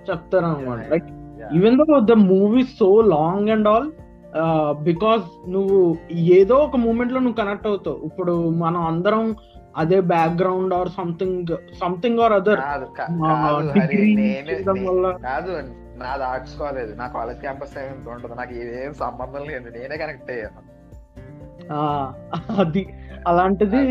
చెప్తారు 0.08 0.46
అనమాట 0.46 0.80
like. 0.92 1.10
Even 1.56 1.78
though 1.80 1.98
the 2.12 2.16
movie 2.32 2.62
so 2.78 2.88
long 3.16 3.50
and 3.56 3.68
all 3.74 3.88
because 4.88 5.26
నువ్వు 5.48 5.78
ఏదో 6.38 6.54
ఒక 6.66 6.76
మూమెంట్లో 6.84 7.20
నువ్వు 7.20 7.38
కనెక్ట్ 7.42 7.66
అవుతావు. 7.66 7.98
ఇప్పుడు 8.08 8.34
మనం 8.62 8.80
అందరం 8.92 9.24
అదే 9.76 10.00
background 10.00 10.74
or 10.74 10.88
something 10.88 11.46
something 11.80 12.20
or 12.20 12.32
other 12.32 12.60
కాదు 15.24 15.62
నాది 15.96 16.24
ఆర్ట్స్ 16.24 16.58
కాలేజ్ 16.58 16.98
నా 16.98 17.06
కాలేజ్ 17.06 17.38
క్యాంపస్ 17.38 18.08
ఉండదు 18.08 18.34
నాకు 18.34 18.54
ఏం 18.54 18.94
సంబంధం 18.94 19.44
లేదు 19.44 19.78
నేనే 19.78 19.96
కనెక్ట్ 19.96 20.30
అయ్యాను. 20.30 20.74
అది 22.60 22.88
అలాంటిది. 23.28 23.82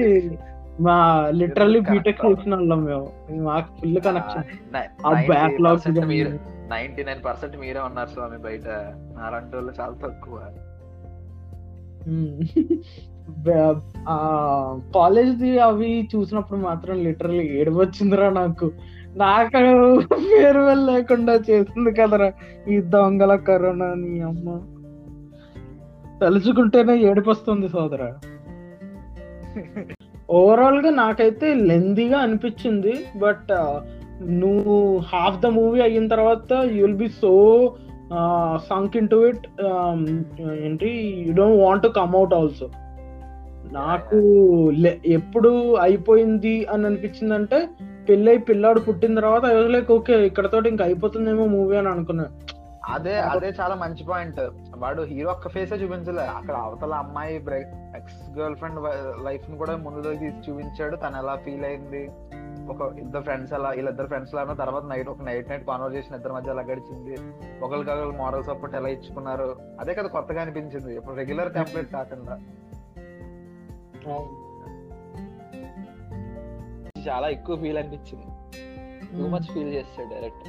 మా 0.80 1.28
లిటరల్లీ 1.30 1.80
బీటెక్. 1.80 2.26
చేసిన 2.26 2.56
వాళ్ళం 2.56 2.84
మేము. 2.84 3.12
మాకు 3.32 3.68
ఫుల్ 3.82 4.02
కనెక్షన్ 4.02 4.44
ఆ 5.08 5.10
బ్యాక్లాగ్ 5.10 6.06
మీరు 6.06 6.40
నైన్టీ 6.70 7.04
నైన్ 7.04 7.24
పర్సెంట్ 7.26 7.58
మీరే 7.58 7.80
ఉన్నారు 7.80 8.10
స్వామి 8.10 8.38
బయట. 8.38 8.68
నాలాంటి 9.20 9.56
వాళ్ళు 9.56 9.74
చాలా 9.82 9.94
తక్కువ. 9.94 10.40
కాలేజ్ది 14.96 15.60
అవి 15.60 16.10
చూసినప్పుడు 16.16 16.60
మాత్రం 16.60 17.04
లిటరలీ 17.04 17.46
ఏడవచ్చిందిరా 17.60 18.30
నాకు. 18.30 18.72
నాకు 19.16 19.62
ఫేర్వెల్ 20.04 20.88
లేకుండా 20.88 21.34
చేసింది 21.50 21.92
కదరా 21.92 22.34
ఈ 22.70 22.82
దొంగల 22.82 23.36
కరోనా 23.36 23.94
నీ 23.94 24.20
అమ్మ. 24.20 24.48
తలుచుకుంటేనే 26.22 26.96
ఏడిపోస్తుంది 27.02 27.70
సోదరా. 27.70 28.10
ఓవరాల్గా 30.32 30.92
నాకైతే 30.92 31.54
లెందీగా 31.54 32.18
అనిపించింది 32.18 32.94
బట్ 33.18 33.52
నువ్వు 34.22 34.98
హాఫ్ 34.98 35.40
ద 35.42 35.46
మూవీ 35.46 35.82
అయిన 35.82 36.08
తర్వాత 36.08 36.54
you'll 36.72 36.96
be 36.96 37.08
so 37.08 37.34
sunk 38.56 38.98
into 39.10 39.28
it 39.28 39.46
ఏంటి 40.64 40.90
you 41.28 41.34
don't 41.34 41.62
want 41.62 41.84
to 41.84 41.88
come 41.88 42.16
out 42.16 42.34
also 42.34 42.70
నాకు 43.74 44.16
లే- 44.74 45.02
ఎప్పుడు 45.06 45.76
అయిపోయింది 45.76 46.66
అని 46.66 46.86
అనిపించింది 46.86 47.34
అంటే 47.34 47.70
పెళ్ళై 48.10 48.38
పిల్లాడు 48.38 48.80
పుట్టిన 48.80 49.16
తర్వాత 49.16 49.46
ఐ 49.46 49.68
లైక్ 49.68 49.92
ఓకే 49.92 50.26
ఇక్కడతో 50.28 50.62
ఇంకా 50.62 50.86
అయిపోతుందేమో 50.86 51.46
మూవీ 51.46 51.78
అని 51.78 51.90
అనుకున్నాను 51.90 52.64
అదే 52.86 53.20
అదే 53.20 53.54
చాలా 53.62 53.76
మంచి 53.76 54.04
పాయింట్ 54.10 54.40
వాడు 54.78 55.02
హీరో 55.02 55.30
ఒక్క 55.30 55.48
ఫేసే 55.48 55.76
చూపించలే. 55.76 56.22
అక్కడ 56.22 56.56
అవతల 56.56 56.94
అమ్మాయి 56.94 57.36
ఎక్స్ 57.96 58.40
గర్ల్ 58.40 58.56
ఫ్రెండ్ 58.56 58.80
లైఫ్ని 59.26 59.58
కూడా 59.58 59.76
ముందులో 59.76 60.14
తీసి 60.14 60.52
చూపించాడు. 60.52 60.96
తను 60.96 61.18
ఎలా 61.18 61.36
ఫీల్ 61.36 61.66
అయింది? 61.66 62.10
ఒక 62.70 62.98
ఇద్దరు 63.00 63.22
ఫ్రెండ్స్ 63.22 63.54
అలా 63.54 63.70
వీళ్ళిద్దరు 63.70 64.08
ఫ్రెండ్స్ 64.08 64.36
లాగా 64.36 64.54
తర్వాత 64.54 64.84
నైట్ 64.86 65.10
ఒక 65.10 65.18
నైట్ 65.24 65.50
నైట్ 65.50 65.68
కాన్వర్జేషన్ 65.68 66.16
ఇద్దరి 66.16 66.34
మధ్య 66.34 66.52
ఎలా 66.52 66.62
గడిచింది. 66.62 67.18
ఒకరికొకరు 67.64 68.14
మోరల్ 68.18 68.44
సపోర్ట్ 68.44 68.76
ఎలా 68.76 68.90
ఇచ్చుకున్నారు? 68.90 69.56
అదే 69.80 69.94
కదా 69.94 70.08
కొత్తగా 70.08 70.42
అనిపించింది. 70.42 70.96
ఇప్పుడు 70.96 71.16
రెగ్యులర్ 71.16 71.54
టెంప్లెట్ 71.54 71.94
కాకుండా. 71.94 72.40
చాలా 77.08 77.28
ఎక్కువ 77.30 77.56
ఫీల్ 77.62 77.78
అనిపించింది. 77.78 78.28
టూ 79.18 79.26
మచ్ 79.28 79.48
ఫీల్ 79.54 79.72
చేస్తాడు 79.74 80.10
డైరెక్ట్ 80.14 80.48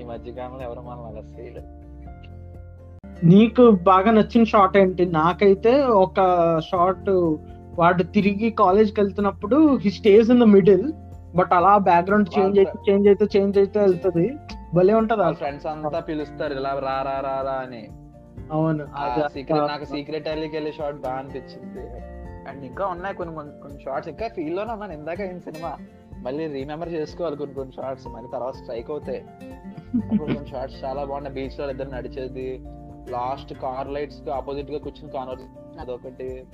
ఈ 0.00 0.04
మధ్య 0.04 0.32
కాలంలో 0.32 0.62
ఎవరు 0.64 0.80
మనం 0.80 1.04
అలా 1.04 1.22
చేయలేదు 1.36 1.70
నీకు 3.24 3.70
బాగా 3.70 4.10
నచ్చిన 4.10 4.44
షాట్ 4.44 4.76
ఏంటి? 4.76 5.06
నాకైతే 5.06 5.72
ఒక 6.04 6.18
షాట్ 6.70 7.10
వాడు 7.80 8.02
తిరిగి 8.02 8.50
కాలేజ్కి 8.50 9.00
వెళ్తున్నప్పుడు 9.00 9.58
he 9.84 9.90
stage 9.90 10.30
in 10.30 10.40
the 10.40 10.48
middle 10.56 10.86
but 11.36 11.52
అలా 11.58 11.78
బ్యాక్గ్రౌండ్ 11.78 12.28
చేంజ్ 12.38 12.58
అయితే 12.58 12.78
చేంజ్ 12.88 13.06
అయితే 13.08 13.26
చేంజ్ 13.34 13.58
అయితే 13.58 13.78
వెళ్తుంది. 13.80 14.26
భలే 14.74 14.94
ఉంటది 14.94 15.28
ఫ్రెండ్స్ 15.42 15.66
అంతా 15.66 16.00
పిలుస్తారు 16.00 16.54
ఇలా 16.54 16.72
రా 16.88 16.96
రా 17.08 17.16
రా 17.48 17.56
అని. 17.66 17.82
అవును 18.52 18.86
సీక్రెట్ 19.28 19.68
నాకు 19.68 19.84
సీక్రెట్ 19.84 20.28
అల్లికి 20.28 20.56
వెళ్ళే 20.56 20.72
షాట్ 20.72 20.96
బాగా 20.96 21.14
అనిపించింది. 21.14 21.80
అండ్ 22.48 22.64
ఇంకా 22.64 22.86
ఉన్నాయి 22.86 23.14
కొన్ని 23.14 23.34
కొన్ని- 23.34 23.80
షార్ట్స్ 23.80 24.08
ఇంకా 24.08 24.28
ఫీల్లోనే 24.28 24.72
ఉన్నాను 24.72 24.92
ఇందాక 24.92 25.20
ఏం 25.20 25.40
సినిమా? 25.40 25.78
మళ్ళీ 26.16 26.46
రీమెంబర్ 26.46 26.88
చేసుకోవాలి 26.88 27.36
కొన్ని 27.36 27.54
కొన్ని 27.54 27.74
షార్ట్స్ 27.74 28.06
మళ్ళీ 28.06 28.30
తర్వాత 28.30 28.54
స్ట్రైక్ 28.54 28.90
అవుతాయి. 28.90 29.20
అప్పుడు 29.96 30.34
కొన్ని 30.34 30.50
షార్ట్స్ 30.50 30.84
చాలా 30.84 31.04
బాగున్నాయి. 31.04 31.34
బీచ్లో 31.34 31.70
ఇద్దరు 31.70 31.90
నడిచేది. 31.90 32.62
లాస్ట్ 33.10 33.54
కార్ 33.54 33.88
లైట్స్కి 33.88 34.30
ఆపోజిట్గా 34.30 34.78
కూర్చుని 34.78 35.12
కాన్వర్సేషన్ 35.12 35.80
అదొకటి. 35.80 36.46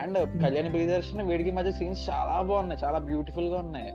అండ్ 0.00 0.42
కళ్యాణ్ 0.42 0.72
ప్రియదర్శన్ 0.72 1.22
వీడికి 1.22 1.50
మధ్య 1.50 1.72
సీన్స్ 1.72 2.10
చాలా 2.10 2.42
బాగున్నాయి. 2.42 2.80
చాలా 2.84 2.98
బ్యూటిఫుల్గా 2.98 3.58
ఉన్నాయి. 3.58 3.92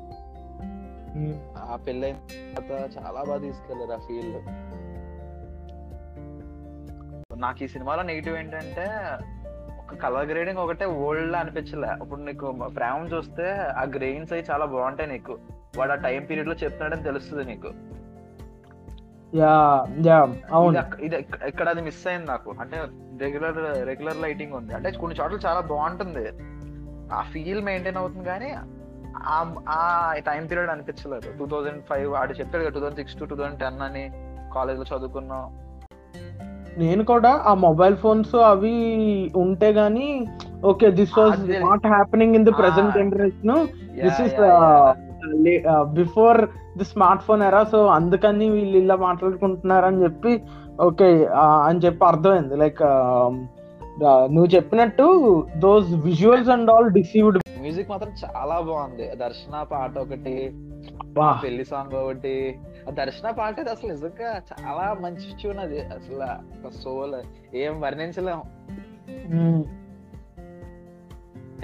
ఉమ్. 1.15 1.39
ఆ 1.57 1.75
పెళ్ళైన 1.75 2.15
తర్వాత 2.55 2.97
చాలా 2.97 3.23
బాగా 3.23 3.37
తీసుకెళ్ళారు 3.37 3.91
ఆ 3.91 3.97
ఫీల్ 3.97 4.35
నాకు 7.41 7.63
ఈ 7.63 7.67
సినిమాలో 7.67 8.03
నెగిటివ్ 8.03 8.37
ఏంటంటే 8.37 8.91
ఒక 9.79 9.95
కలర్ 9.95 10.27
గ్రేడింగ్ 10.27 10.57
ఒకటే 10.57 10.85
ఓల్డ్ 10.85 11.35
అనిపించలే. 11.35 12.03
ఇప్పుడు 12.03 12.21
నీకు 12.21 12.51
ప్రేమ 12.51 13.09
చూస్తే 13.17 13.51
ఆ 13.77 13.83
గ్రెయిన్స్ 13.83 14.33
అవి 14.33 14.43
చాలా 14.51 14.65
బాగుంటాయి 14.65 15.09
నీకు. 15.09 15.37
వాడు 15.77 15.91
ఆ 15.91 15.95
టైం 15.95 16.25
పీరియడ్లో 16.25 16.55
చెప్తున్నాడని 16.55 17.03
తెలుస్తుంది 17.03 17.45
నీకు. 17.45 17.67
ఇది 21.01 21.27
ఇక్కడ 21.45 21.69
అది 21.69 21.81
మిస్ 21.81 22.07
అయింది 22.07 22.25
నాకు. 22.25 22.55
అంటే 22.59 22.77
రెగ్యులర్ 23.21 23.87
రెగ్యులర్ 23.87 24.17
లైటింగ్ 24.17 24.53
ఉంది. 24.53 24.73
అంటే 24.73 24.91
కొన్ని 24.91 25.17
చోట్ల 25.21 25.37
చాలా 25.47 25.59
బాగుంటుంది. 25.59 26.29
ఆ 27.13 27.21
ఫీల్ 27.21 27.63
మెయింటైన్ 27.63 27.97
అవుతుంది 27.97 28.25
కానీ 28.25 28.55
ఆ- 29.17 29.55
ఆ 29.69 30.13
టైం 30.17 30.47
పీరియడ్ 30.47 30.69
అనిపించలేదు. 30.69 31.37
టూ 31.37 31.45
థౌజండ్ 31.45 31.83
ఫైవ్ 31.83 32.13
ఆడు 32.13 32.33
చెప్పాడు 32.33 32.69
two 32.69 32.79
thousand 32.79 32.95
six 32.95 33.19
to 33.19 33.25
two 33.25 33.35
thousand 33.35 33.59
ten 33.59 33.81
అని 33.81 34.11
కాలేజ్లో 34.55 34.97
చదువుకున్నాం. 34.97 35.70
నేను 36.77 37.03
కూడా 37.03 37.43
ఆ 37.45 37.53
మొబైల్ 37.53 37.95
ఫోన్స్ 37.95 38.35
అవి 38.35 38.75
ఉంటే 39.35 39.71
గానీ 39.71 40.27
okay 40.63 40.91
this 40.91 41.19
was. 41.19 41.39
Not 41.61 41.87
happening 41.87 42.35
in 42.35 42.45
the 42.45 42.51
present. 42.51 42.97
Generation 42.97 43.67
this 44.01 44.21
is. 44.21 44.35
Before 45.93 46.39
the 46.77 46.83
smartphone 47.23 47.43
era 47.43 47.63
so 47.63 47.85
అందుకని 47.85 48.49
వీళ్ళు 48.49 48.77
ఇలా 48.77 48.95
మాట్లాడుకుంటున్నారు 48.95 49.85
అని 49.85 50.03
చెప్పి 50.03 50.41
ఓకే 50.81 51.27
అని 51.63 51.79
చెప్పి 51.79 52.05
అర్థమైంది 52.05 52.55
లైక్ 52.55 52.83
నువ్వు 54.31 54.55
చెప్పినట్టు 54.55 55.05
those 55.57 55.93
visuals 55.93 56.49
and 56.49 56.71
all 56.71 56.89
deceived 56.89 57.39
music 57.61 57.89
మాత్రం 57.89 58.11
చాలా 58.23 58.59
బాగుంది 58.59 59.15
దర్శన 59.15 59.63
పాట 59.63 59.97
ఒకటి 59.97 60.35
పెళ్ళి 61.43 61.65
సాంగ్ 61.65 61.93
ఒకటి. 61.93 62.59
ఆ 62.87 62.91
దర్శన 62.91 63.29
పాట 63.31 63.53
అయితే 63.59 63.71
అసలు 63.71 63.91
నిజంగా 63.91 64.41
చాలా 64.51 64.93
మంచి 64.93 65.37
ట్యూన్ 65.39 65.59
అది. 65.59 65.81
అసలు 65.81 66.69
సోల్ 66.69 67.15
ఏం 67.55 67.81
వర్ణించలేం. 67.81 68.41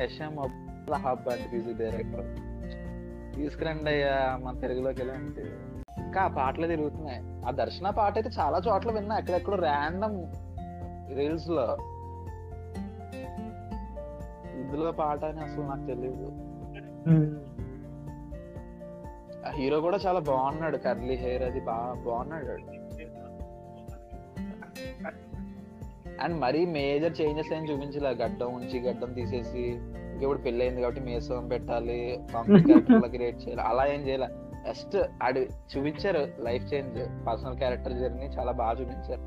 యశం 0.02 0.40
హబ్ 0.94 1.30
అంటే 1.30 1.50
మ్యూజిక్ 1.54 1.78
డైరెక్టర్ 1.78 2.28
తీసుకురండి 3.36 3.90
అయ్యా 3.90 4.40
మన 4.44 4.60
తెలుగులోకి 4.60 5.02
వెళ్ళండి. 5.02 5.42
ఇంకా 6.02 6.22
ఆ 6.22 6.28
పాటలు 6.28 6.68
తిరుగుతున్నాయి. 6.68 7.46
ఆ 7.48 7.52
దర్శన 7.52 7.90
పాట 7.90 8.18
అయితే 8.18 8.30
చాలా 8.40 8.62
చోట్ల 8.68 8.92
విన్నా. 8.92 9.18
ఎక్కడెక్కడో 9.18 9.58
ర్యాండమ్ 9.58 10.18
రీల్స్లో. 11.18 11.78
ఇందులో 14.60 14.92
పాట 14.92 15.26
అని 15.26 15.40
అసలు 15.40 15.62
నాకు 15.62 15.86
తెలియదు 15.86 16.32
ఆ 19.48 19.52
హీరో 19.52 19.78
కూడా 19.82 19.98
చాలా 20.06 20.20
బాగున్నాడు 20.20 20.78
కర్లీ 20.78 21.16
హెయిర్ 21.16 21.44
అది 21.44 21.60
బాగా 21.60 21.94
బాగున్నాడు. 22.06 22.56
అండ్ 26.24 26.36
మరీ 26.42 26.66
మేజర్ 26.66 27.16
చేంజెస్ 27.22 27.54
ఏం 27.54 27.64
చూపించలే 27.70 28.12
గడ్డం 28.24 28.54
ఉంచి 28.56 28.80
గడ్డం 28.80 29.14
తీసేసి 29.14 29.64
ఇంకెప్పుడు 30.12 30.40
పెళ్ళి 30.40 30.62
అయింది 30.66 30.82
కాబట్టి 30.82 31.02
మేసం 31.02 31.48
పెట్టాలి 31.48 32.20
క్రియేట్ 33.08 33.38
చేయాలి 33.42 33.62
అలా 33.62 33.86
ఏం 33.86 34.02
చేయలే. 34.08 34.28
జస్ట్ 34.68 34.96
ఆడి 35.24 35.42
చూపించారు 35.72 36.28
life 36.40 36.66
change 36.74 37.28
personal 37.28 37.58
character 37.58 37.94
journey 37.94 38.26
చాలా 38.26 38.52
బాగా 38.52 38.74
చూపించారు. 38.82 39.22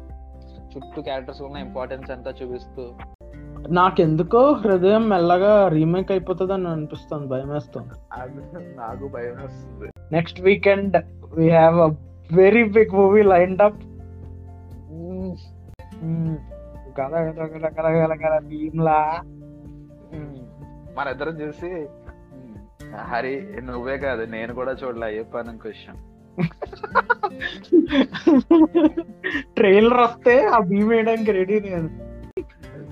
చుట్టూ 0.73 1.03
క్యారెక్టర్స్ 1.03 1.43
ఉన్న 1.43 1.57
ఇంపార్టెన్స్ 1.57 2.11
అంతా 2.11 2.31
చూపిస్తూ. 2.43 2.83
నాకెందుకో 3.71 4.53
హృదయం 4.53 5.09
మెల్లగా 5.09 5.69
రీమేక్ 5.69 6.11
అయిపోతుంది 6.11 6.53
అని 6.53 6.69
అనిపిస్తుంది 6.69 7.27
భయం 7.27 7.49
వేస్తుంది 7.49 7.95
నాకు 8.77 9.09
భయం 9.09 9.37
వస్తుంది 9.45 9.91
next 10.13 10.41
weekend 10.41 10.97
we 11.35 11.51
have 11.51 11.81
a 11.81 11.89
very 12.33 12.65
big 12.65 12.95
movie 12.95 13.23
lined 13.23 13.63
up 13.63 13.81
మన 20.97 21.09
ఇద్దరం 21.09 21.41
చూసి 21.41 21.87
హరి 22.97 23.61
నువ్వే 23.63 23.99
కాదు 23.99 24.23
నేను 24.23 24.55
కూడా 24.55 24.73
చూడలే 24.73 25.07
అయ్యప్ప 25.07 25.41
క్వశ్చన్. 25.41 25.99
ట్రైలర్ 29.57 30.01
వస్తే 30.01 30.45
ఆ 30.45 30.59
భీమ్ 30.59 30.89
వేయడానికి 30.89 31.33
రెడీ 31.33 31.61
నేను. 31.61 31.89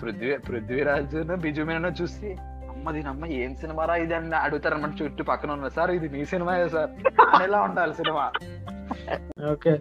పృథ్వీ 0.02 0.37
పృథ్వీరాజ్ 0.37 1.16
బిజు 1.40 1.62
మీనన్ 1.62 2.02
చూసి 2.02 2.37
అమ్మది 2.79 3.01
నమ్మ 3.03 3.27
ఏం 3.38 3.53
సినిమారా 3.57 3.95
ఇది 3.97 4.14
అన్న 4.14 4.35
అడుగుతారన్నమాట 4.47 4.95
చుట్టూ 5.01 5.23
పక్కన 5.25 5.51
ఉన్నారు 5.53 5.75
సార్ 5.75 5.91
ఇది 5.91 6.09
మీ 6.09 6.23
సినిమా 6.33 6.53
సార్ 6.69 6.93
ఎలా 7.43 7.59
ఉండాలి 7.62 7.95
cinema 7.95 8.25
okay 9.53 9.73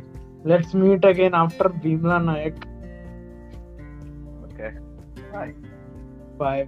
let's 0.45 0.75
meet 0.75 1.05
again 1.05 1.37
after 1.41 1.71
Bheemla 1.83 2.17
Nayak 2.25 2.63
okay 4.45 4.69
bye 5.31 5.53
bye 6.39 6.65